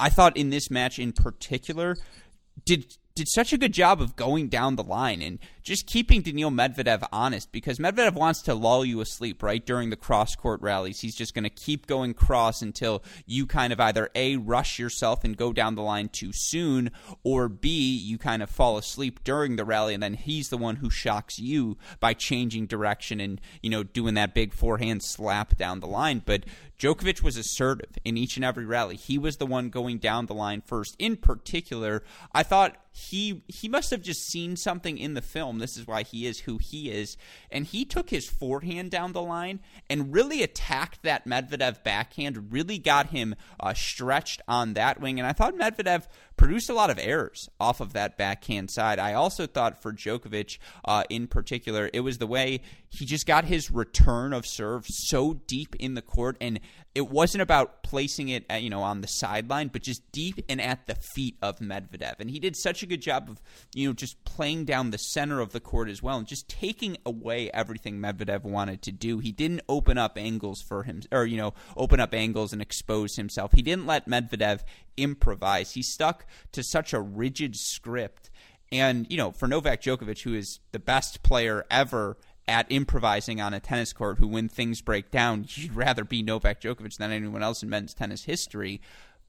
[0.00, 1.96] I thought in this match in particular,
[2.64, 6.50] did did such a good job of going down the line and just keeping Daniil
[6.50, 11.00] Medvedev honest because Medvedev wants to lull you asleep right during the cross court rallies.
[11.00, 15.24] He's just going to keep going cross until you kind of either A, rush yourself
[15.24, 16.90] and go down the line too soon,
[17.22, 20.76] or B, you kind of fall asleep during the rally and then he's the one
[20.76, 25.80] who shocks you by changing direction and, you know, doing that big forehand slap down
[25.80, 26.22] the line.
[26.24, 26.44] But
[26.78, 28.96] Djokovic was assertive in each and every rally.
[28.96, 30.94] He was the one going down the line first.
[30.98, 35.76] In particular, I thought he he must have just seen something in the film this
[35.76, 37.16] is why he is who he is.
[37.50, 42.78] And he took his forehand down the line and really attacked that Medvedev backhand, really
[42.78, 45.18] got him uh, stretched on that wing.
[45.18, 48.98] And I thought Medvedev produced a lot of errors off of that backhand side.
[48.98, 53.44] I also thought for Djokovic uh, in particular, it was the way he just got
[53.44, 56.60] his return of serve so deep in the court and
[56.98, 60.60] it wasn't about placing it at, you know on the sideline but just deep and
[60.60, 62.18] at the feet of Medvedev.
[62.18, 63.40] And he did such a good job of
[63.72, 66.96] you know just playing down the center of the court as well and just taking
[67.06, 69.20] away everything Medvedev wanted to do.
[69.20, 73.14] He didn't open up angles for him or you know open up angles and expose
[73.14, 73.52] himself.
[73.52, 74.62] He didn't let Medvedev
[74.96, 75.74] improvise.
[75.74, 78.28] He stuck to such a rigid script.
[78.72, 82.16] And you know for Novak Djokovic who is the best player ever
[82.48, 86.60] at improvising on a tennis court who, when things break down, you'd rather be Novak
[86.60, 88.80] Djokovic than anyone else in men's tennis history.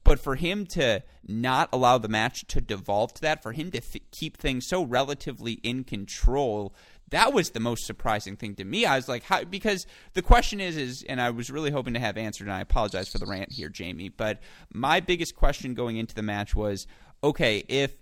[0.02, 3.80] But for him to not allow the match to devolve to that, for him to
[3.80, 6.74] th- keep things so relatively in control,
[7.10, 8.86] that was the most surprising thing to me.
[8.86, 12.00] I was like, how, because the question is, is, and I was really hoping to
[12.00, 14.40] have answered, and I apologize for the rant here, Jamie, but
[14.72, 16.86] my biggest question going into the match was,
[17.22, 17.94] okay, if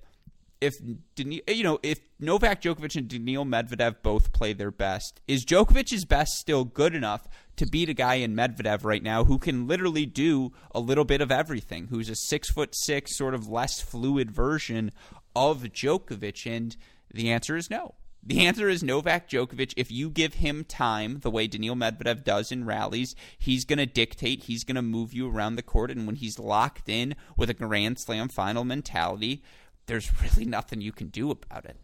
[0.60, 0.74] if
[1.16, 6.32] you know if Novak Djokovic and Daniil Medvedev both play their best, is Djokovic's best
[6.32, 10.52] still good enough to beat a guy in Medvedev right now who can literally do
[10.72, 11.88] a little bit of everything?
[11.88, 14.90] Who's a six foot six, sort of less fluid version
[15.34, 16.50] of Djokovic?
[16.50, 16.76] And
[17.12, 17.94] the answer is no.
[18.22, 19.72] The answer is Novak Djokovic.
[19.76, 23.86] If you give him time, the way Daniil Medvedev does in rallies, he's going to
[23.86, 24.44] dictate.
[24.44, 25.90] He's going to move you around the court.
[25.90, 29.42] And when he's locked in with a Grand Slam final mentality,
[29.88, 31.76] there's really nothing you can do about it.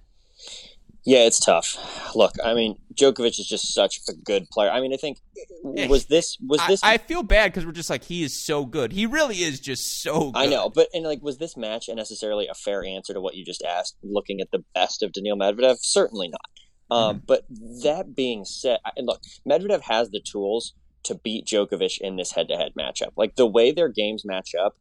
[1.06, 1.76] Yeah, it's tough.
[2.14, 4.70] Look, I mean, Djokovic is just such a good player.
[4.70, 5.18] I mean, I think
[5.62, 6.82] was this was this.
[6.82, 8.90] I, I feel bad because we're just like he is so good.
[8.90, 10.30] He really is just so.
[10.30, 10.38] good.
[10.38, 13.44] I know, but and like, was this match necessarily a fair answer to what you
[13.44, 13.96] just asked?
[14.02, 16.96] Looking at the best of Daniil Medvedev, certainly not.
[16.96, 17.24] Um, mm-hmm.
[17.26, 17.44] But
[17.82, 22.72] that being said, and look, Medvedev has the tools to beat Djokovic in this head-to-head
[22.78, 23.12] matchup.
[23.16, 24.74] Like the way their games match up,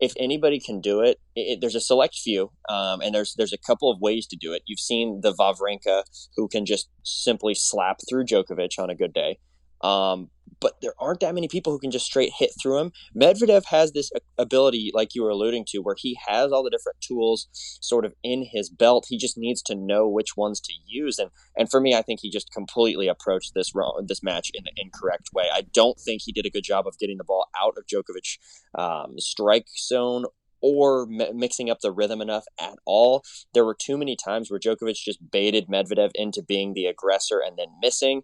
[0.00, 3.58] if anybody can do it, it there's a select few, um, and there's there's a
[3.58, 4.62] couple of ways to do it.
[4.66, 6.04] You've seen the Wawrinka
[6.36, 9.38] who can just simply slap through Djokovic on a good day.
[9.82, 12.92] Um, but there aren't that many people who can just straight hit through him.
[13.16, 17.00] Medvedev has this ability, like you were alluding to, where he has all the different
[17.00, 17.48] tools
[17.80, 19.06] sort of in his belt.
[19.08, 21.18] He just needs to know which ones to use.
[21.18, 24.64] And and for me, I think he just completely approached this wrong, this match in
[24.64, 25.46] the incorrect way.
[25.52, 28.38] I don't think he did a good job of getting the ball out of Djokovic
[28.78, 30.24] um, strike zone
[30.60, 33.22] or mixing up the rhythm enough at all.
[33.54, 37.56] There were too many times where Djokovic just baited Medvedev into being the aggressor and
[37.56, 38.22] then missing.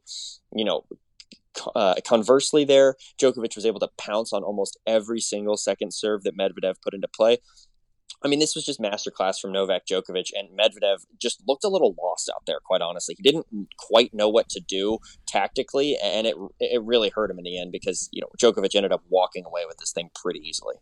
[0.53, 0.85] You know,
[1.75, 6.37] uh, conversely, there, Djokovic was able to pounce on almost every single second serve that
[6.37, 7.39] Medvedev put into play.
[8.25, 11.95] I mean, this was just masterclass from Novak Djokovic, and Medvedev just looked a little
[12.03, 12.59] lost out there.
[12.65, 13.47] Quite honestly, he didn't
[13.79, 17.71] quite know what to do tactically, and it it really hurt him in the end
[17.71, 20.77] because you know Djokovic ended up walking away with this thing pretty easily.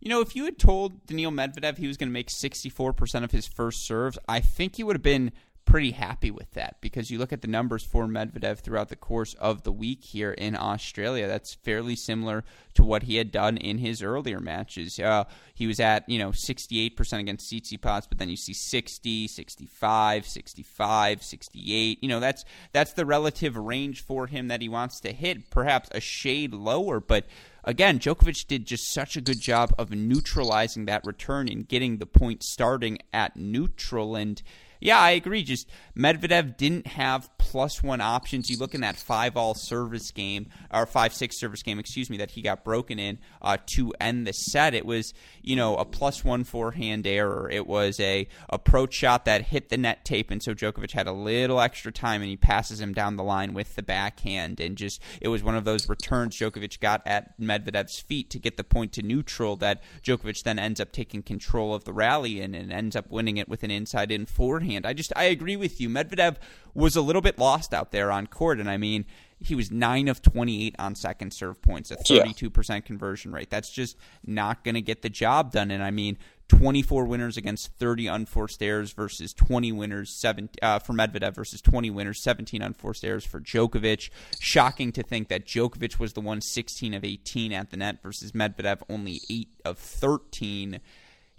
[0.00, 3.32] You know, if you had told Daniil Medvedev he was going to make 64% of
[3.32, 5.32] his first serves, I think he would have been
[5.68, 9.34] pretty happy with that because you look at the numbers for Medvedev throughout the course
[9.34, 11.28] of the week here in Australia.
[11.28, 14.98] That's fairly similar to what he had done in his earlier matches.
[14.98, 20.26] Uh, he was at, you know, 68% against Tsitsipas, but then you see 60, 65,
[20.26, 21.98] 65, 68.
[22.02, 25.90] You know, that's that's the relative range for him that he wants to hit, perhaps
[25.92, 27.26] a shade lower, but
[27.62, 32.06] again, Djokovic did just such a good job of neutralizing that return and getting the
[32.06, 34.40] point starting at neutral and
[34.80, 35.42] yeah, I agree.
[35.42, 38.50] Just Medvedev didn't have plus one options.
[38.50, 42.18] You look in that five all service game or five six service game, excuse me,
[42.18, 44.74] that he got broken in uh, to end the set.
[44.74, 47.48] It was you know a plus one forehand error.
[47.50, 51.12] It was a approach shot that hit the net tape, and so Djokovic had a
[51.12, 55.00] little extra time, and he passes him down the line with the backhand, and just
[55.20, 58.92] it was one of those returns Djokovic got at Medvedev's feet to get the point
[58.92, 62.94] to neutral that Djokovic then ends up taking control of the rally and, and ends
[62.94, 64.67] up winning it with an inside in forehand.
[64.76, 65.88] I just I agree with you.
[65.88, 66.36] Medvedev
[66.74, 69.04] was a little bit lost out there on court, and I mean
[69.40, 72.80] he was 9 of 28 on second serve points, a 32% yeah.
[72.80, 73.50] conversion rate.
[73.50, 75.70] That's just not going to get the job done.
[75.70, 80.92] And I mean, 24 winners against 30 unforced errors versus 20 winners seven, uh, for
[80.92, 84.10] Medvedev versus 20 winners, 17 unforced errors for Djokovic.
[84.40, 88.32] Shocking to think that Djokovic was the one 16 of 18 at the net versus
[88.32, 90.80] Medvedev only 8 of 13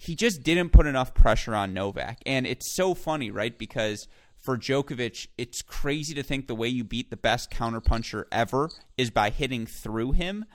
[0.01, 2.19] he just didn't put enough pressure on Novak.
[2.25, 3.55] And it's so funny, right?
[3.55, 4.07] Because
[4.37, 9.11] for Djokovic, it's crazy to think the way you beat the best counterpuncher ever is
[9.11, 10.45] by hitting through him.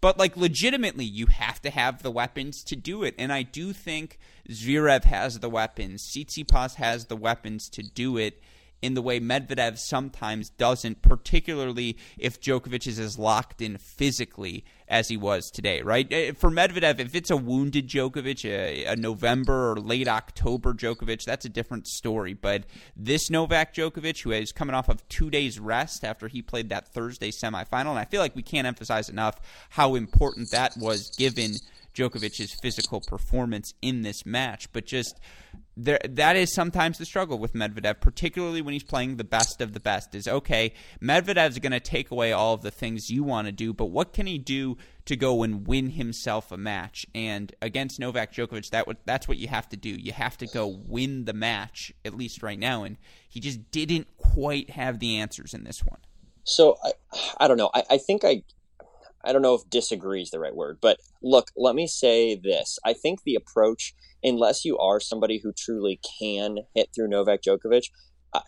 [0.00, 3.72] But like legitimately, you have to have the weapons to do it, and I do
[3.72, 4.18] think
[4.50, 6.10] Zverev has the weapons.
[6.10, 8.42] Tsitsipas has the weapons to do it
[8.82, 15.08] in the way Medvedev sometimes doesn't, particularly if Djokovic is as locked in physically as
[15.08, 16.06] he was today, right?
[16.10, 21.24] Eh, for Medvedev, if it's a wounded Djokovic, a, a November or late October Djokovic,
[21.24, 22.34] that's a different story.
[22.34, 22.64] But
[22.96, 26.88] this Novak Djokovic, who is coming off of two days rest after he played that
[26.88, 29.40] Thursday semifinal, and I feel like we can't emphasize enough
[29.70, 31.52] how important that was given
[31.94, 35.18] Djokovic's physical performance in this match, but just
[35.76, 39.72] there that is sometimes the struggle with Medvedev, particularly when he's playing the best of
[39.72, 40.14] the best.
[40.14, 40.72] Is okay,
[41.02, 44.12] Medvedev's going to take away all of the things you want to do, but what
[44.12, 44.76] can he do
[45.06, 47.06] to go and win himself a match?
[47.14, 49.90] And against Novak Djokovic, that that's what you have to do.
[49.90, 52.96] You have to go win the match at least right now, and
[53.28, 56.00] he just didn't quite have the answers in this one.
[56.44, 56.92] So I,
[57.38, 57.70] I don't know.
[57.74, 58.42] I, I think I
[59.24, 62.78] I don't know if disagree is the right word, but look, let me say this.
[62.84, 67.90] I think the approach, unless you are somebody who truly can hit through Novak Djokovic,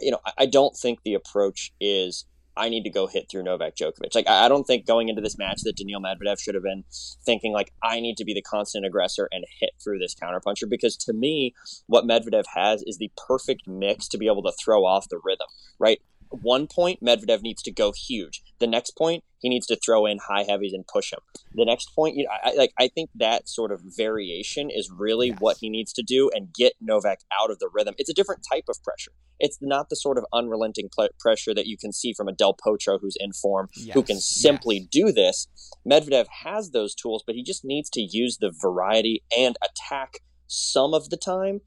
[0.00, 3.44] you know, I, I don't think the approach is I need to go hit through
[3.44, 4.14] Novak Djokovic.
[4.14, 6.84] Like I don't think going into this match that Daniil Medvedev should have been
[7.24, 10.96] thinking like I need to be the constant aggressor and hit through this counterpuncher because
[10.98, 11.54] to me
[11.86, 15.46] what Medvedev has is the perfect mix to be able to throw off the rhythm,
[15.78, 16.00] right?
[16.40, 18.42] One point, Medvedev needs to go huge.
[18.58, 21.18] The next point, he needs to throw in high heavies and push him.
[21.54, 25.28] The next point, you know, I, like I think that sort of variation is really
[25.28, 25.40] yes.
[25.40, 27.94] what he needs to do and get Novak out of the rhythm.
[27.98, 29.12] It's a different type of pressure.
[29.40, 32.54] It's not the sort of unrelenting pl- pressure that you can see from a Del
[32.54, 33.94] Potro who's in form, yes.
[33.94, 34.88] who can simply yes.
[34.92, 35.48] do this.
[35.84, 40.94] Medvedev has those tools, but he just needs to use the variety and attack some
[40.94, 41.62] of the time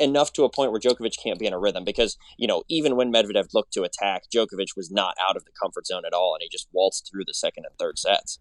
[0.00, 2.96] enough to a point where Djokovic can't be in a rhythm because, you know, even
[2.96, 6.34] when Medvedev looked to attack, Djokovic was not out of the comfort zone at all
[6.34, 8.38] and he just waltzed through the second and third sets.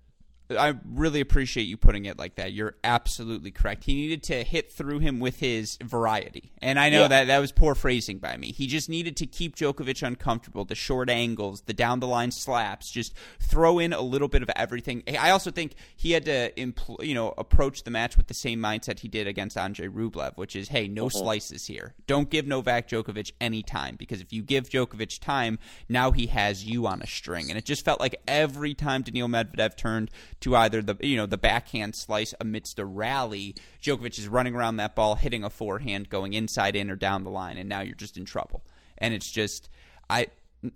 [0.49, 2.53] I really appreciate you putting it like that.
[2.53, 3.85] You're absolutely correct.
[3.85, 6.51] He needed to hit through him with his variety.
[6.61, 7.07] And I know yeah.
[7.07, 8.51] that that was poor phrasing by me.
[8.51, 12.91] He just needed to keep Djokovic uncomfortable, the short angles, the down the line slaps,
[12.91, 15.03] just throw in a little bit of everything.
[15.07, 18.59] I also think he had to impl- you know, approach the match with the same
[18.59, 21.19] mindset he did against Andre Rublev, which is, hey, no uh-huh.
[21.19, 21.93] slices here.
[22.05, 26.65] Don't give Novak Djokovic any time because if you give Djokovic time, now he has
[26.65, 27.49] you on a string.
[27.49, 30.11] And it just felt like every time Daniil Medvedev turned
[30.43, 34.77] to either the you know the backhand slice amidst a rally, Djokovic is running around
[34.77, 37.95] that ball, hitting a forehand, going inside in or down the line, and now you're
[37.95, 38.63] just in trouble.
[38.97, 39.69] And it's just
[40.09, 40.27] I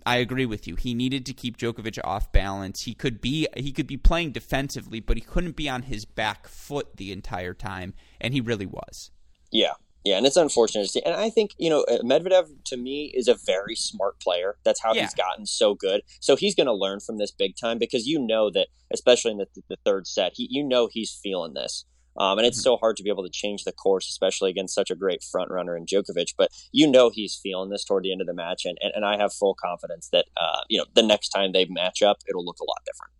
[0.06, 0.74] I agree with you.
[0.74, 2.82] He needed to keep Djokovic off balance.
[2.82, 6.48] He could be he could be playing defensively, but he couldn't be on his back
[6.48, 9.10] foot the entire time, and he really was.
[9.50, 11.02] Yeah, yeah, and it's unfortunate to see.
[11.04, 14.56] And I think, you know, uh, Medvedev to me is a very smart player.
[14.64, 15.02] That's how yeah.
[15.02, 16.02] he's gotten so good.
[16.20, 19.38] So he's going to learn from this big time because you know that, especially in
[19.38, 21.84] the, the third set, he, you know he's feeling this.
[22.18, 22.74] Um, and it's mm-hmm.
[22.74, 25.50] so hard to be able to change the course, especially against such a great front
[25.50, 26.34] runner in Djokovic.
[26.36, 29.04] But you know he's feeling this toward the end of the match, and, and, and
[29.04, 32.44] I have full confidence that uh, you know the next time they match up, it'll
[32.44, 33.12] look a lot different.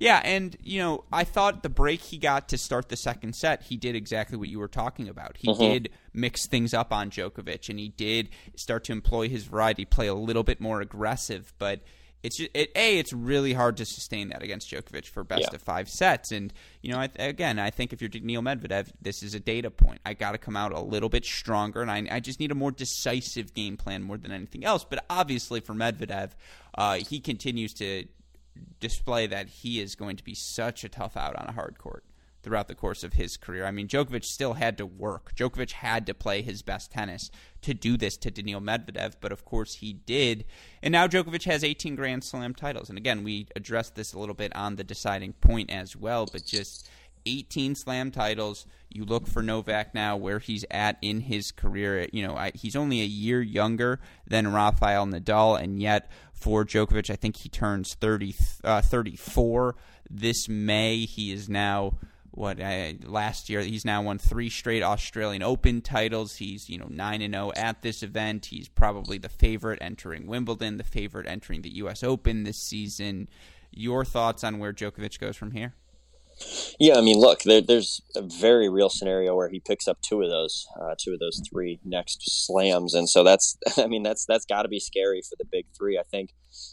[0.00, 3.64] Yeah, and you know, I thought the break he got to start the second set,
[3.64, 5.36] he did exactly what you were talking about.
[5.36, 5.60] He mm-hmm.
[5.60, 10.06] did mix things up on Djokovic, and he did start to employ his variety, play
[10.06, 11.52] a little bit more aggressive.
[11.58, 11.80] But
[12.22, 15.56] it's just, it, a it's really hard to sustain that against Djokovic for best yeah.
[15.56, 16.30] of five sets.
[16.30, 19.68] And you know, I, again, I think if you're Daniil Medvedev, this is a data
[19.68, 20.00] point.
[20.06, 22.54] I got to come out a little bit stronger, and I, I, just need a
[22.54, 24.84] more decisive game plan more than anything else.
[24.88, 26.30] But obviously, for Medvedev,
[26.76, 28.06] uh, he continues to
[28.80, 32.04] display that he is going to be such a tough out on a hard court
[32.42, 33.66] throughout the course of his career.
[33.66, 35.34] I mean, Djokovic still had to work.
[35.34, 37.30] Djokovic had to play his best tennis
[37.62, 40.44] to do this to Daniil Medvedev, but of course he did.
[40.82, 42.88] And now Djokovic has 18 Grand Slam titles.
[42.88, 46.44] And again, we addressed this a little bit on the deciding point as well, but
[46.44, 46.88] just
[47.26, 48.66] 18 slam titles.
[48.88, 52.08] You look for Novak now where he's at in his career.
[52.12, 56.10] You know, I, he's only a year younger than Rafael Nadal, and yet
[56.40, 58.34] for Djokovic, I think he turns 30,
[58.64, 59.74] uh, 34
[60.10, 61.04] this May.
[61.04, 61.94] He is now
[62.30, 66.36] what uh, last year he's now won three straight Australian Open titles.
[66.36, 68.46] He's you know nine and zero oh at this event.
[68.46, 72.02] He's probably the favorite entering Wimbledon, the favorite entering the U.S.
[72.02, 73.28] Open this season.
[73.70, 75.74] Your thoughts on where Djokovic goes from here?
[76.78, 80.22] Yeah, I mean, look, there, there's a very real scenario where he picks up two
[80.22, 84.24] of those, uh, two of those three next slams, and so that's, I mean, that's
[84.26, 85.98] that's got to be scary for the big three.
[85.98, 86.30] I think,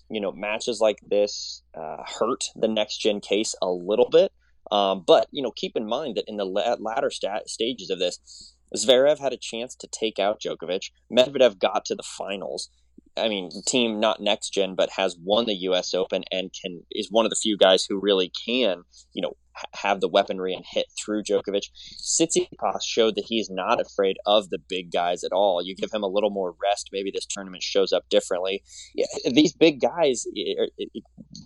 [0.09, 4.31] you know, matches like this uh, hurt the next gen case a little bit,
[4.71, 7.99] um, but you know, keep in mind that in the la- latter stat- stages of
[7.99, 10.91] this, Zverev had a chance to take out Djokovic.
[11.11, 12.69] Medvedev got to the finals.
[13.17, 15.93] I mean, team not next gen, but has won the U.S.
[15.93, 19.35] Open and can is one of the few guys who really can, you know,
[19.73, 21.69] have the weaponry and hit through Djokovic.
[21.97, 25.61] Tsitsipas showed that he's not afraid of the big guys at all.
[25.63, 28.63] You give him a little more rest, maybe this tournament shows up differently.
[28.93, 30.25] Yeah, these big guys,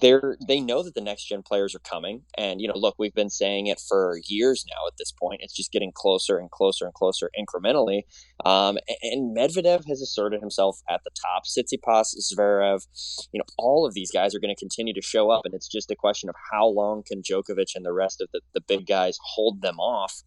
[0.01, 3.13] they're they know that the next gen players are coming, and you know, look, we've
[3.13, 4.87] been saying it for years now.
[4.87, 8.01] At this point, it's just getting closer and closer and closer incrementally.
[8.45, 11.43] Um, and Medvedev has asserted himself at the top.
[11.45, 12.85] Tsitsipas, Zverev,
[13.31, 15.67] you know, all of these guys are going to continue to show up, and it's
[15.67, 18.87] just a question of how long can Djokovic and the rest of the, the big
[18.87, 20.23] guys hold them off.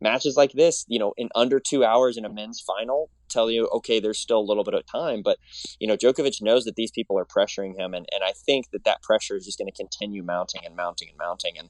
[0.00, 3.68] Matches like this, you know, in under two hours in a men's final, tell you,
[3.68, 5.22] okay, there's still a little bit of time.
[5.22, 5.38] But,
[5.78, 7.94] you know, Djokovic knows that these people are pressuring him.
[7.94, 11.08] And, and I think that that pressure is just going to continue mounting and mounting
[11.10, 11.54] and mounting.
[11.58, 11.68] And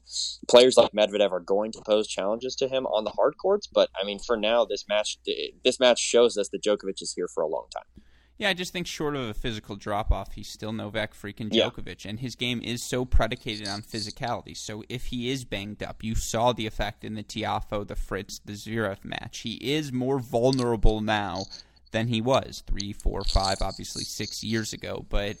[0.49, 3.67] players like Medvedev are going to pose challenges to him on the hard courts.
[3.67, 5.17] But, I mean, for now, this match,
[5.63, 8.03] this match shows us that Djokovic is here for a long time.
[8.41, 12.05] Yeah, I just think short of a physical drop off, he's still Novak freaking Djokovic,
[12.05, 12.09] yeah.
[12.09, 14.57] and his game is so predicated on physicality.
[14.57, 18.39] So if he is banged up, you saw the effect in the Tiafoe, the Fritz,
[18.39, 19.41] the Zverev match.
[19.41, 21.43] He is more vulnerable now
[21.91, 25.05] than he was three, four, five, obviously six years ago.
[25.07, 25.37] But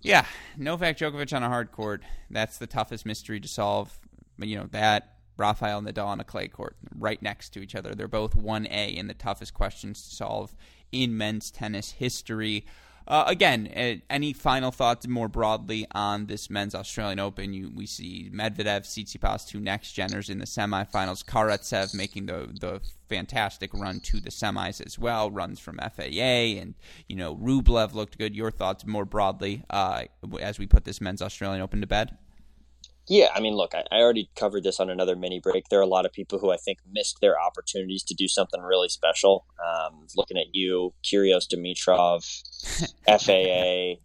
[0.00, 0.24] yeah,
[0.56, 3.98] Novak Djokovic on a hard court, that's the toughest mystery to solve.
[4.38, 7.94] But you know that Rafael Nadal on a clay court, right next to each other.
[7.94, 10.54] They're both 1A in the toughest questions to solve
[11.02, 12.64] in men's tennis history.
[13.06, 17.52] Uh, again, any final thoughts more broadly on this men's Australian Open?
[17.52, 21.22] You, we see Medvedev, Tsitsipas, two next geners in the semifinals.
[21.22, 25.30] Karatsev making the the fantastic run to the semis as well.
[25.30, 26.74] Runs from FAA and
[27.06, 28.34] you know Rublev looked good.
[28.34, 30.04] Your thoughts more broadly uh,
[30.40, 32.16] as we put this men's Australian Open to bed?
[33.06, 35.68] Yeah, I mean, look, I, I, already covered this on another mini break.
[35.68, 38.62] There are a lot of people who I think missed their opportunities to do something
[38.62, 39.44] really special.
[39.62, 42.24] Um, looking at you, Kyrgios Dimitrov,
[43.06, 44.00] FAA,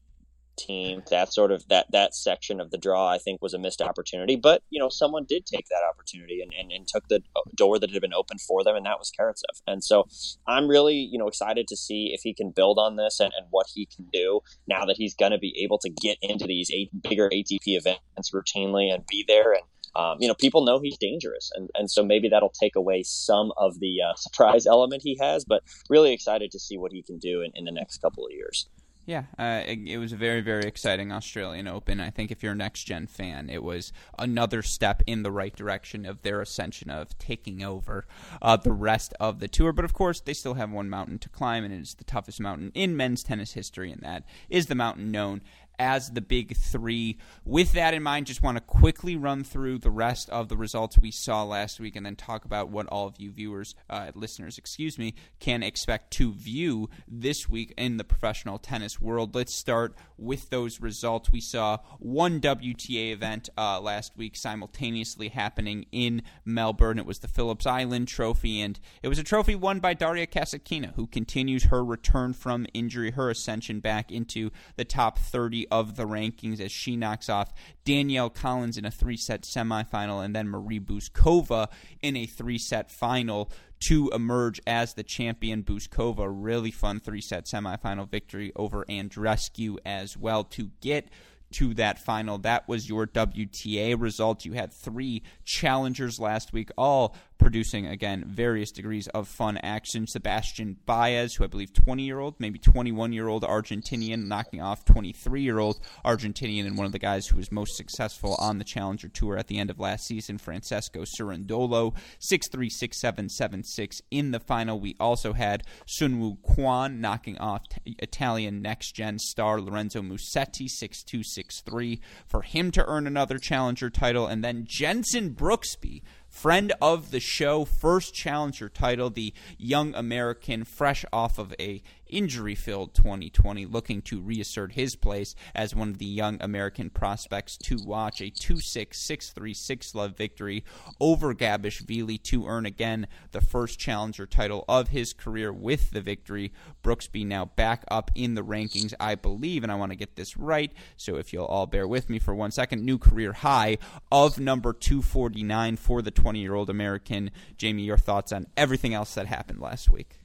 [0.60, 1.03] team.
[1.10, 4.36] That sort of that that section of the draw, I think, was a missed opportunity.
[4.36, 7.22] But you know, someone did take that opportunity and, and, and took the
[7.55, 9.62] door that had been opened for them, and that was Karatsev.
[9.68, 10.05] And so
[10.47, 13.47] I'm really you know excited to see if he can build on this and, and
[13.49, 16.70] what he can do now that he's going to be able to get into these
[16.74, 19.64] eight bigger ATP events routinely and be there and.
[19.95, 23.51] Um, you know, people know he's dangerous, and, and so maybe that'll take away some
[23.57, 25.45] of the uh, surprise element he has.
[25.45, 28.32] But really excited to see what he can do in, in the next couple of
[28.32, 28.70] years.
[29.10, 31.99] Yeah, uh, it, it, was a very, very exciting Australian Open.
[31.99, 35.55] I think if you're a next gen fan, it was another step in the right
[35.55, 38.05] direction of their ascension of taking over
[38.39, 39.74] uh, the rest of the tour.
[39.74, 42.39] But of course, they still have one mountain to climb, and it is the toughest
[42.39, 45.41] mountain in men's tennis history, and that is the mountain known
[45.80, 47.18] as the big three.
[47.46, 51.00] With that in mind, just want to quickly run through the rest of the results
[51.00, 54.58] we saw last week and then talk about what all of you viewers, uh, listeners,
[54.58, 59.34] excuse me, can expect to view this week in the professional tennis world.
[59.34, 61.32] Let's start with those results.
[61.32, 67.00] We saw one WTA event uh, last week simultaneously happening in Melbourne.
[67.00, 70.94] It was the Phillips Island Trophy, and it was a trophy won by Daria Kasatkina,
[70.96, 76.06] who continues her return from injury, her ascension back into the top 30 of the
[76.06, 77.54] rankings as she knocks off
[77.86, 81.68] Danielle Collins in a three set semifinal and then Marie Bouzkova
[82.02, 83.52] in a three set final
[83.82, 85.64] to emerge as the champion.
[85.64, 91.10] Bouzkova, really fun three set semifinal victory over Andreescu as well to get
[91.52, 92.38] to that final.
[92.38, 94.46] That was your WTA result.
[94.46, 100.06] You had three challengers last week, all producing again various degrees of fun action.
[100.06, 104.86] Sebastian Baez, who I believe 20 year old, maybe 21 year old Argentinian, knocking off
[104.86, 108.64] 23 year old Argentinian, and one of the guys who was most successful on the
[108.64, 113.64] Challenger Tour at the end of last season, Francisco Cerundolo, 6 3 6 7 7
[113.64, 114.80] 6 in the final.
[114.80, 121.04] We also had Soonwoo Kwon knocking off t- Italian next gen star Lorenzo Musetti 6
[121.04, 126.02] 2 6 3 for him to earn another Challenger title, and then Jenson Brooksby
[126.40, 132.55] friend of the show, first challenger title, the young American, fresh off of a injury
[132.55, 137.78] filled 2020, looking to reassert his place as one of the young American prospects to
[137.84, 138.22] watch.
[138.22, 140.64] A 2 6 6 3 6 love victory
[140.99, 146.51] over Gabishvili to earn again the first challenger title of his career with the victory.
[146.84, 150.38] Brooksby now back up in the rankings, I believe, and I want to get this
[150.38, 150.72] right.
[150.97, 153.78] So if you'll all bear with me for one second, new career high
[154.12, 157.32] of number 249 for the 20 year old American.
[157.57, 160.20] Jamie, your thoughts on everything else that happened last week?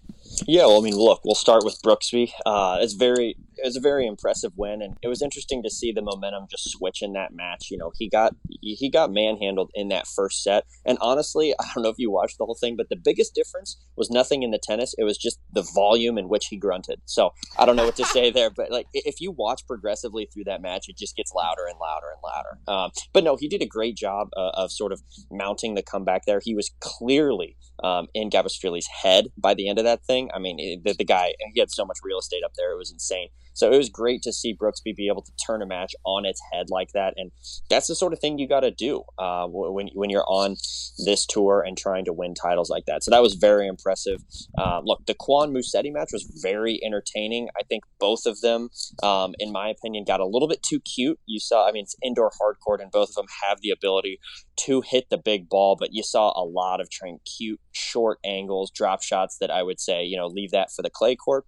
[0.46, 2.30] Yeah, well, I mean, look, we'll start with Brooksby.
[2.44, 5.92] Uh, it's very, it was a very impressive win, and it was interesting to see
[5.92, 7.68] the momentum just switch in that match.
[7.70, 11.84] You know, he got he got manhandled in that first set, and honestly, I don't
[11.84, 14.58] know if you watched the whole thing, but the biggest difference was nothing in the
[14.62, 14.94] tennis.
[14.98, 17.00] It was just the volume in which he grunted.
[17.04, 20.44] So I don't know what to say there, but like if you watch progressively through
[20.44, 22.58] that match, it just gets louder and louder and louder.
[22.68, 26.22] Um, but no, he did a great job uh, of sort of mounting the comeback
[26.26, 26.40] there.
[26.42, 30.13] He was clearly um, in Gabishvili's head by the end of that thing.
[30.34, 32.92] I mean, the, the guy he had so much real estate up there; it was
[32.92, 33.28] insane.
[33.54, 36.40] So it was great to see Brooksby be able to turn a match on its
[36.52, 37.30] head like that, and
[37.70, 40.56] that's the sort of thing you got to do uh, when when you're on
[41.04, 43.04] this tour and trying to win titles like that.
[43.04, 44.22] So that was very impressive.
[44.58, 47.48] Uh, look, the Kwon Musetti match was very entertaining.
[47.58, 48.70] I think both of them,
[49.02, 51.18] um, in my opinion, got a little bit too cute.
[51.26, 54.18] You saw, I mean, it's indoor hard court, and both of them have the ability
[54.56, 58.70] to hit the big ball, but you saw a lot of trying cute short angles,
[58.70, 61.44] drop shots that I would say, you know, leave that for the clay court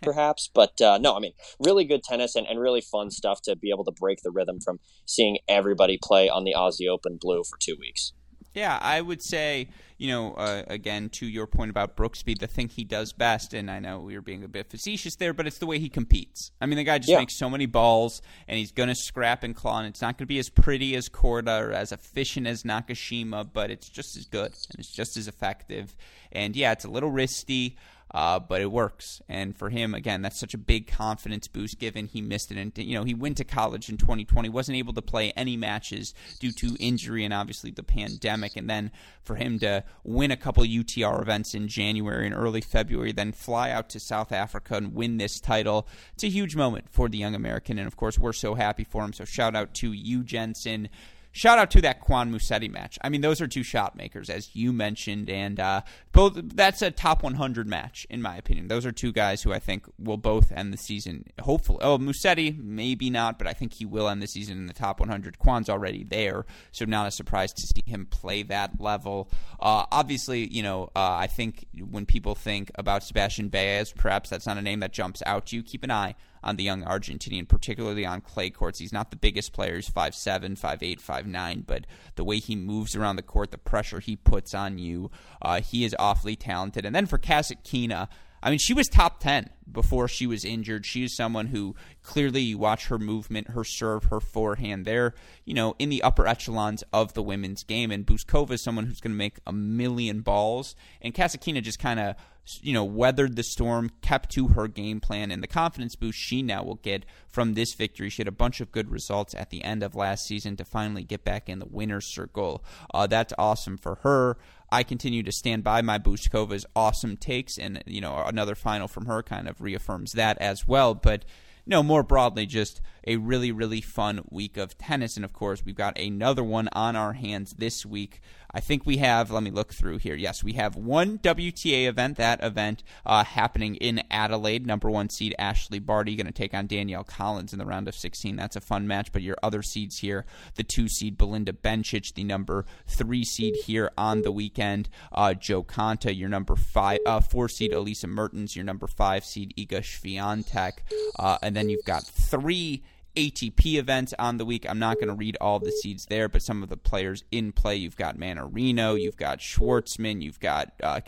[0.00, 0.50] perhaps.
[0.52, 3.70] But uh, no, I mean, really good tennis and, and really fun stuff to be
[3.70, 7.58] able to break the rhythm from seeing everybody play on the Aussie Open blue for
[7.58, 8.12] two weeks.
[8.54, 9.68] Yeah, I would say,
[10.02, 13.70] you know, uh, again, to your point about Brooksby, the thing he does best, and
[13.70, 16.50] I know we were being a bit facetious there, but it's the way he competes.
[16.60, 17.20] I mean, the guy just yeah.
[17.20, 20.26] makes so many balls, and he's going to scrap and claw, and it's not going
[20.26, 24.24] to be as pretty as Korda or as efficient as Nakashima, but it's just as
[24.24, 25.94] good, and it's just as effective.
[26.32, 27.76] And yeah, it's a little risky
[28.14, 29.22] uh, but it works.
[29.28, 32.58] And for him, again, that's such a big confidence boost given he missed it.
[32.58, 36.14] And, you know, he went to college in 2020, wasn't able to play any matches
[36.38, 38.56] due to injury and obviously the pandemic.
[38.56, 38.90] And then
[39.22, 43.70] for him to win a couple UTR events in January and early February, then fly
[43.70, 47.34] out to South Africa and win this title, it's a huge moment for the young
[47.34, 47.78] American.
[47.78, 49.12] And of course, we're so happy for him.
[49.12, 50.88] So shout out to you, Jenson
[51.32, 52.98] shout out to that Kwon Musetti match.
[53.02, 55.80] I mean, those are two shot makers, as you mentioned, and uh,
[56.12, 58.68] both that's a top 100 match in my opinion.
[58.68, 61.24] Those are two guys who I think will both end the season.
[61.40, 64.72] Hopefully, oh Musetti maybe not, but I think he will end the season in the
[64.72, 65.38] top 100.
[65.38, 69.30] Kwon's already there, so not a surprise to see him play that level.
[69.58, 74.46] Uh, obviously, you know, uh, I think when people think about Sebastian Baez, perhaps that's
[74.46, 75.62] not a name that jumps out to you.
[75.62, 78.78] Keep an eye on the young Argentinian, particularly on clay courts.
[78.78, 79.76] He's not the biggest player.
[79.76, 81.86] He's 5'7", 5'8", 5'9", but
[82.16, 85.84] the way he moves around the court, the pressure he puts on you, uh, he
[85.84, 86.84] is awfully talented.
[86.84, 88.08] And then for Kasatkina,
[88.42, 90.84] I mean, she was top 10 before she was injured.
[90.84, 94.84] She is someone who clearly you watch her movement, her serve, her forehand.
[94.84, 95.14] They're,
[95.44, 97.92] you know, in the upper echelons of the women's game.
[97.92, 100.74] And Bouzkova is someone who's going to make a million balls.
[101.00, 102.16] And Kasatkina just kind of
[102.60, 106.42] you know, weathered the storm, kept to her game plan, and the confidence boost she
[106.42, 108.10] now will get from this victory.
[108.10, 111.04] She had a bunch of good results at the end of last season to finally
[111.04, 112.64] get back in the winner's circle.
[112.92, 114.38] Uh, that's awesome for her.
[114.70, 119.06] I continue to stand by my Bouzkova's awesome takes, and you know, another final from
[119.06, 120.94] her kind of reaffirms that as well.
[120.94, 121.24] But
[121.64, 125.16] no, more broadly, just a really, really fun week of tennis.
[125.16, 128.20] And of course, we've got another one on our hands this week.
[128.54, 130.14] I think we have, let me look through here.
[130.14, 134.66] Yes, we have one WTA event, that event uh, happening in Adelaide.
[134.66, 137.94] Number one seed Ashley Barty going to take on Danielle Collins in the round of
[137.94, 138.36] 16.
[138.36, 139.10] That's a fun match.
[139.12, 143.90] But your other seeds here the two seed Belinda Bencic, the number three seed here
[143.96, 148.64] on the weekend, uh, Jo Konta, your number five, uh, four seed Elise Mertens, your
[148.64, 150.72] number five seed Iga Swiatek.
[151.18, 152.82] Uh, and then you've got three
[153.16, 154.66] ATP event on the week.
[154.68, 157.52] I'm not going to read all the seeds there, but some of the players in
[157.52, 161.00] play you've got Mannarino, you've got Schwartzman, you've got uh,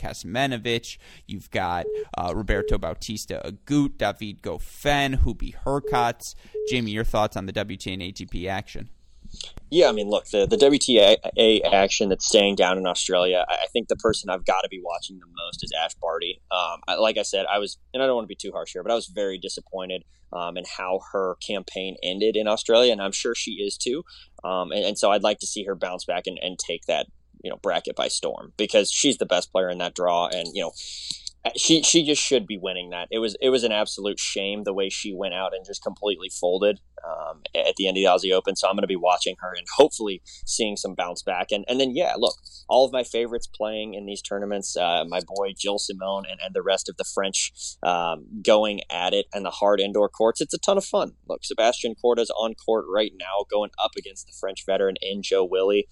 [1.27, 1.85] you've got
[2.17, 6.35] uh, Roberto Bautista Agut, David Goffin, Hubie Hurkacz.
[6.69, 8.89] Jamie, your thoughts on the WTA and ATP action?
[9.71, 13.87] Yeah, I mean, look, the, the WTA action that's staying down in Australia, I think
[13.87, 16.41] the person I've got to be watching the most is Ash Barty.
[16.51, 18.73] Um, I, like I said, I was, and I don't want to be too harsh
[18.73, 23.01] here, but I was very disappointed um, in how her campaign ended in Australia, and
[23.01, 24.03] I'm sure she is too.
[24.43, 27.07] Um, and, and, so I'd like to see her bounce back and, and take that,
[27.43, 30.61] you know, bracket by storm because she's the best player in that draw, and you
[30.61, 30.71] know
[31.55, 33.07] she she just should be winning that.
[33.11, 36.29] It was it was an absolute shame the way she went out and just completely
[36.29, 38.55] folded um, at the end of the Aussie Open.
[38.55, 41.47] So I'm going to be watching her and hopefully seeing some bounce back.
[41.51, 42.35] And and then yeah, look,
[42.67, 44.75] all of my favorites playing in these tournaments.
[44.75, 47.51] Uh, my boy Gilles Simon and, and the rest of the French
[47.83, 50.41] um, going at it and the hard indoor courts.
[50.41, 51.11] It's a ton of fun.
[51.27, 55.45] Look, Sebastian Korda's on court right now, going up against the French veteran in Joe
[55.45, 55.87] Willie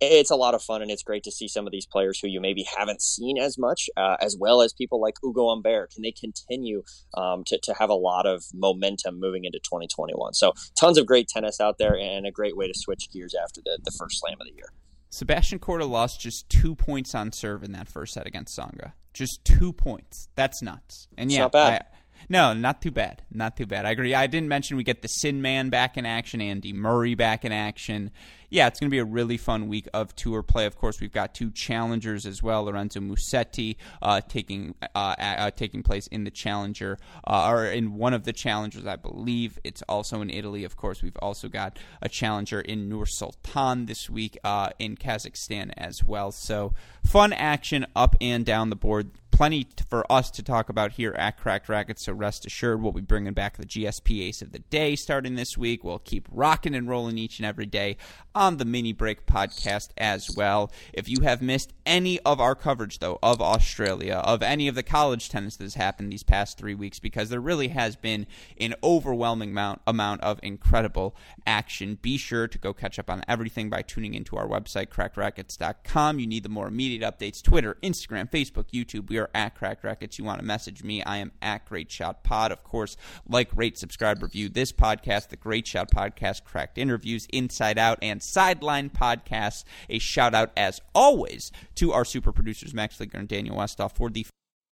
[0.00, 2.28] it's a lot of fun and it's great to see some of these players who
[2.28, 5.92] you maybe haven't seen as much, uh, as well as people like Ugo Humbert.
[5.92, 6.82] Can they continue
[7.14, 10.34] um, to, to have a lot of momentum moving into 2021?
[10.34, 13.60] So, tons of great tennis out there and a great way to switch gears after
[13.64, 14.72] the, the first slam of the year.
[15.10, 18.92] Sebastian Korda lost just two points on serve in that first set against Tsonga.
[19.14, 20.28] Just two points.
[20.34, 21.08] That's nuts.
[21.16, 21.80] And yeah, I,
[22.28, 23.22] no, not too bad.
[23.32, 23.86] Not too bad.
[23.86, 24.14] I agree.
[24.14, 27.52] I didn't mention we get the Sin Man back in action, Andy Murray back in
[27.52, 28.10] action
[28.50, 30.64] yeah, it's going to be a really fun week of tour play.
[30.64, 32.64] Of course, we've got two challengers as well.
[32.64, 38.14] Lorenzo Musetti uh, taking uh, uh, taking place in the challenger uh, or in one
[38.14, 39.58] of the challengers, I believe.
[39.64, 40.64] It's also in Italy.
[40.64, 45.72] Of course, we've also got a challenger in Nur Sultan this week uh, in Kazakhstan
[45.76, 46.32] as well.
[46.32, 46.72] So
[47.04, 51.38] fun action up and down the board plenty for us to talk about here at
[51.38, 54.96] Cracked Racquets, so rest assured we'll be bringing back the GSP Ace of the Day
[54.96, 55.84] starting this week.
[55.84, 57.98] We'll keep rocking and rolling each and every day
[58.38, 60.70] on the Mini Break podcast as well.
[60.92, 64.84] If you have missed any of our coverage, though, of Australia, of any of the
[64.84, 68.28] college tennis that has happened these past three weeks, because there really has been
[68.60, 71.16] an overwhelming amount, amount of incredible
[71.48, 76.20] action, be sure to go catch up on everything by tuning into our website, crackedracquets.com.
[76.20, 79.08] You need the more immediate updates Twitter, Instagram, Facebook, YouTube.
[79.08, 80.16] We are at Cracked Racquets.
[80.16, 82.52] You want to message me, I am at Great Shot Pod.
[82.52, 82.96] Of course,
[83.28, 88.22] like, rate, subscribe, review this podcast, the Great Shot Podcast, Cracked Interviews, Inside Out, and
[88.28, 89.64] Sideline Podcasts.
[89.88, 94.10] A shout out, as always, to our super producers, Max Fligger and Daniel Westoff, for
[94.10, 94.26] the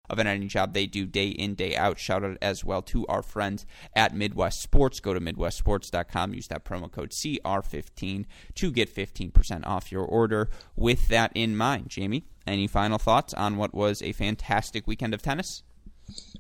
[0.09, 1.99] of an editing job they do day in, day out.
[1.99, 4.99] Shout out as well to our friends at Midwest Sports.
[4.99, 6.33] Go to MidwestSports.com.
[6.33, 8.25] Use that promo code CR15
[8.55, 10.49] to get 15% off your order.
[10.75, 15.21] With that in mind, Jamie, any final thoughts on what was a fantastic weekend of
[15.21, 15.63] tennis?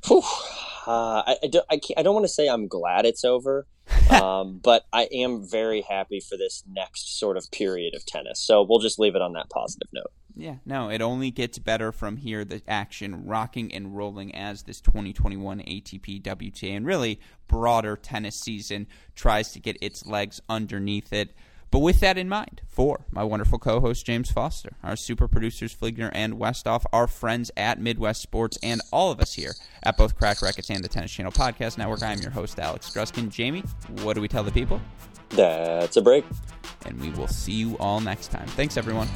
[0.07, 0.21] Whew.
[0.87, 3.65] Uh, I, I, don't, I, I don't want to say I'm glad it's over,
[4.11, 8.39] um, but I am very happy for this next sort of period of tennis.
[8.39, 10.11] So we'll just leave it on that positive note.
[10.37, 12.43] Yeah, no, it only gets better from here.
[12.43, 18.87] The action rocking and rolling as this 2021 ATP WTA and really broader tennis season
[19.15, 21.33] tries to get its legs underneath it.
[21.75, 25.75] But with that in mind, for my wonderful co host James Foster, our super producers
[25.75, 30.17] Fligner and Westoff, our friends at Midwest Sports, and all of us here at both
[30.17, 33.29] Cracked Racquets and the Tennis Channel Podcast Network, I am your host, Alex Gruskin.
[33.29, 33.65] Jamie,
[34.03, 34.79] what do we tell the people?
[35.31, 36.23] That's a break.
[36.85, 38.47] And we will see you all next time.
[38.47, 39.09] Thanks, everyone.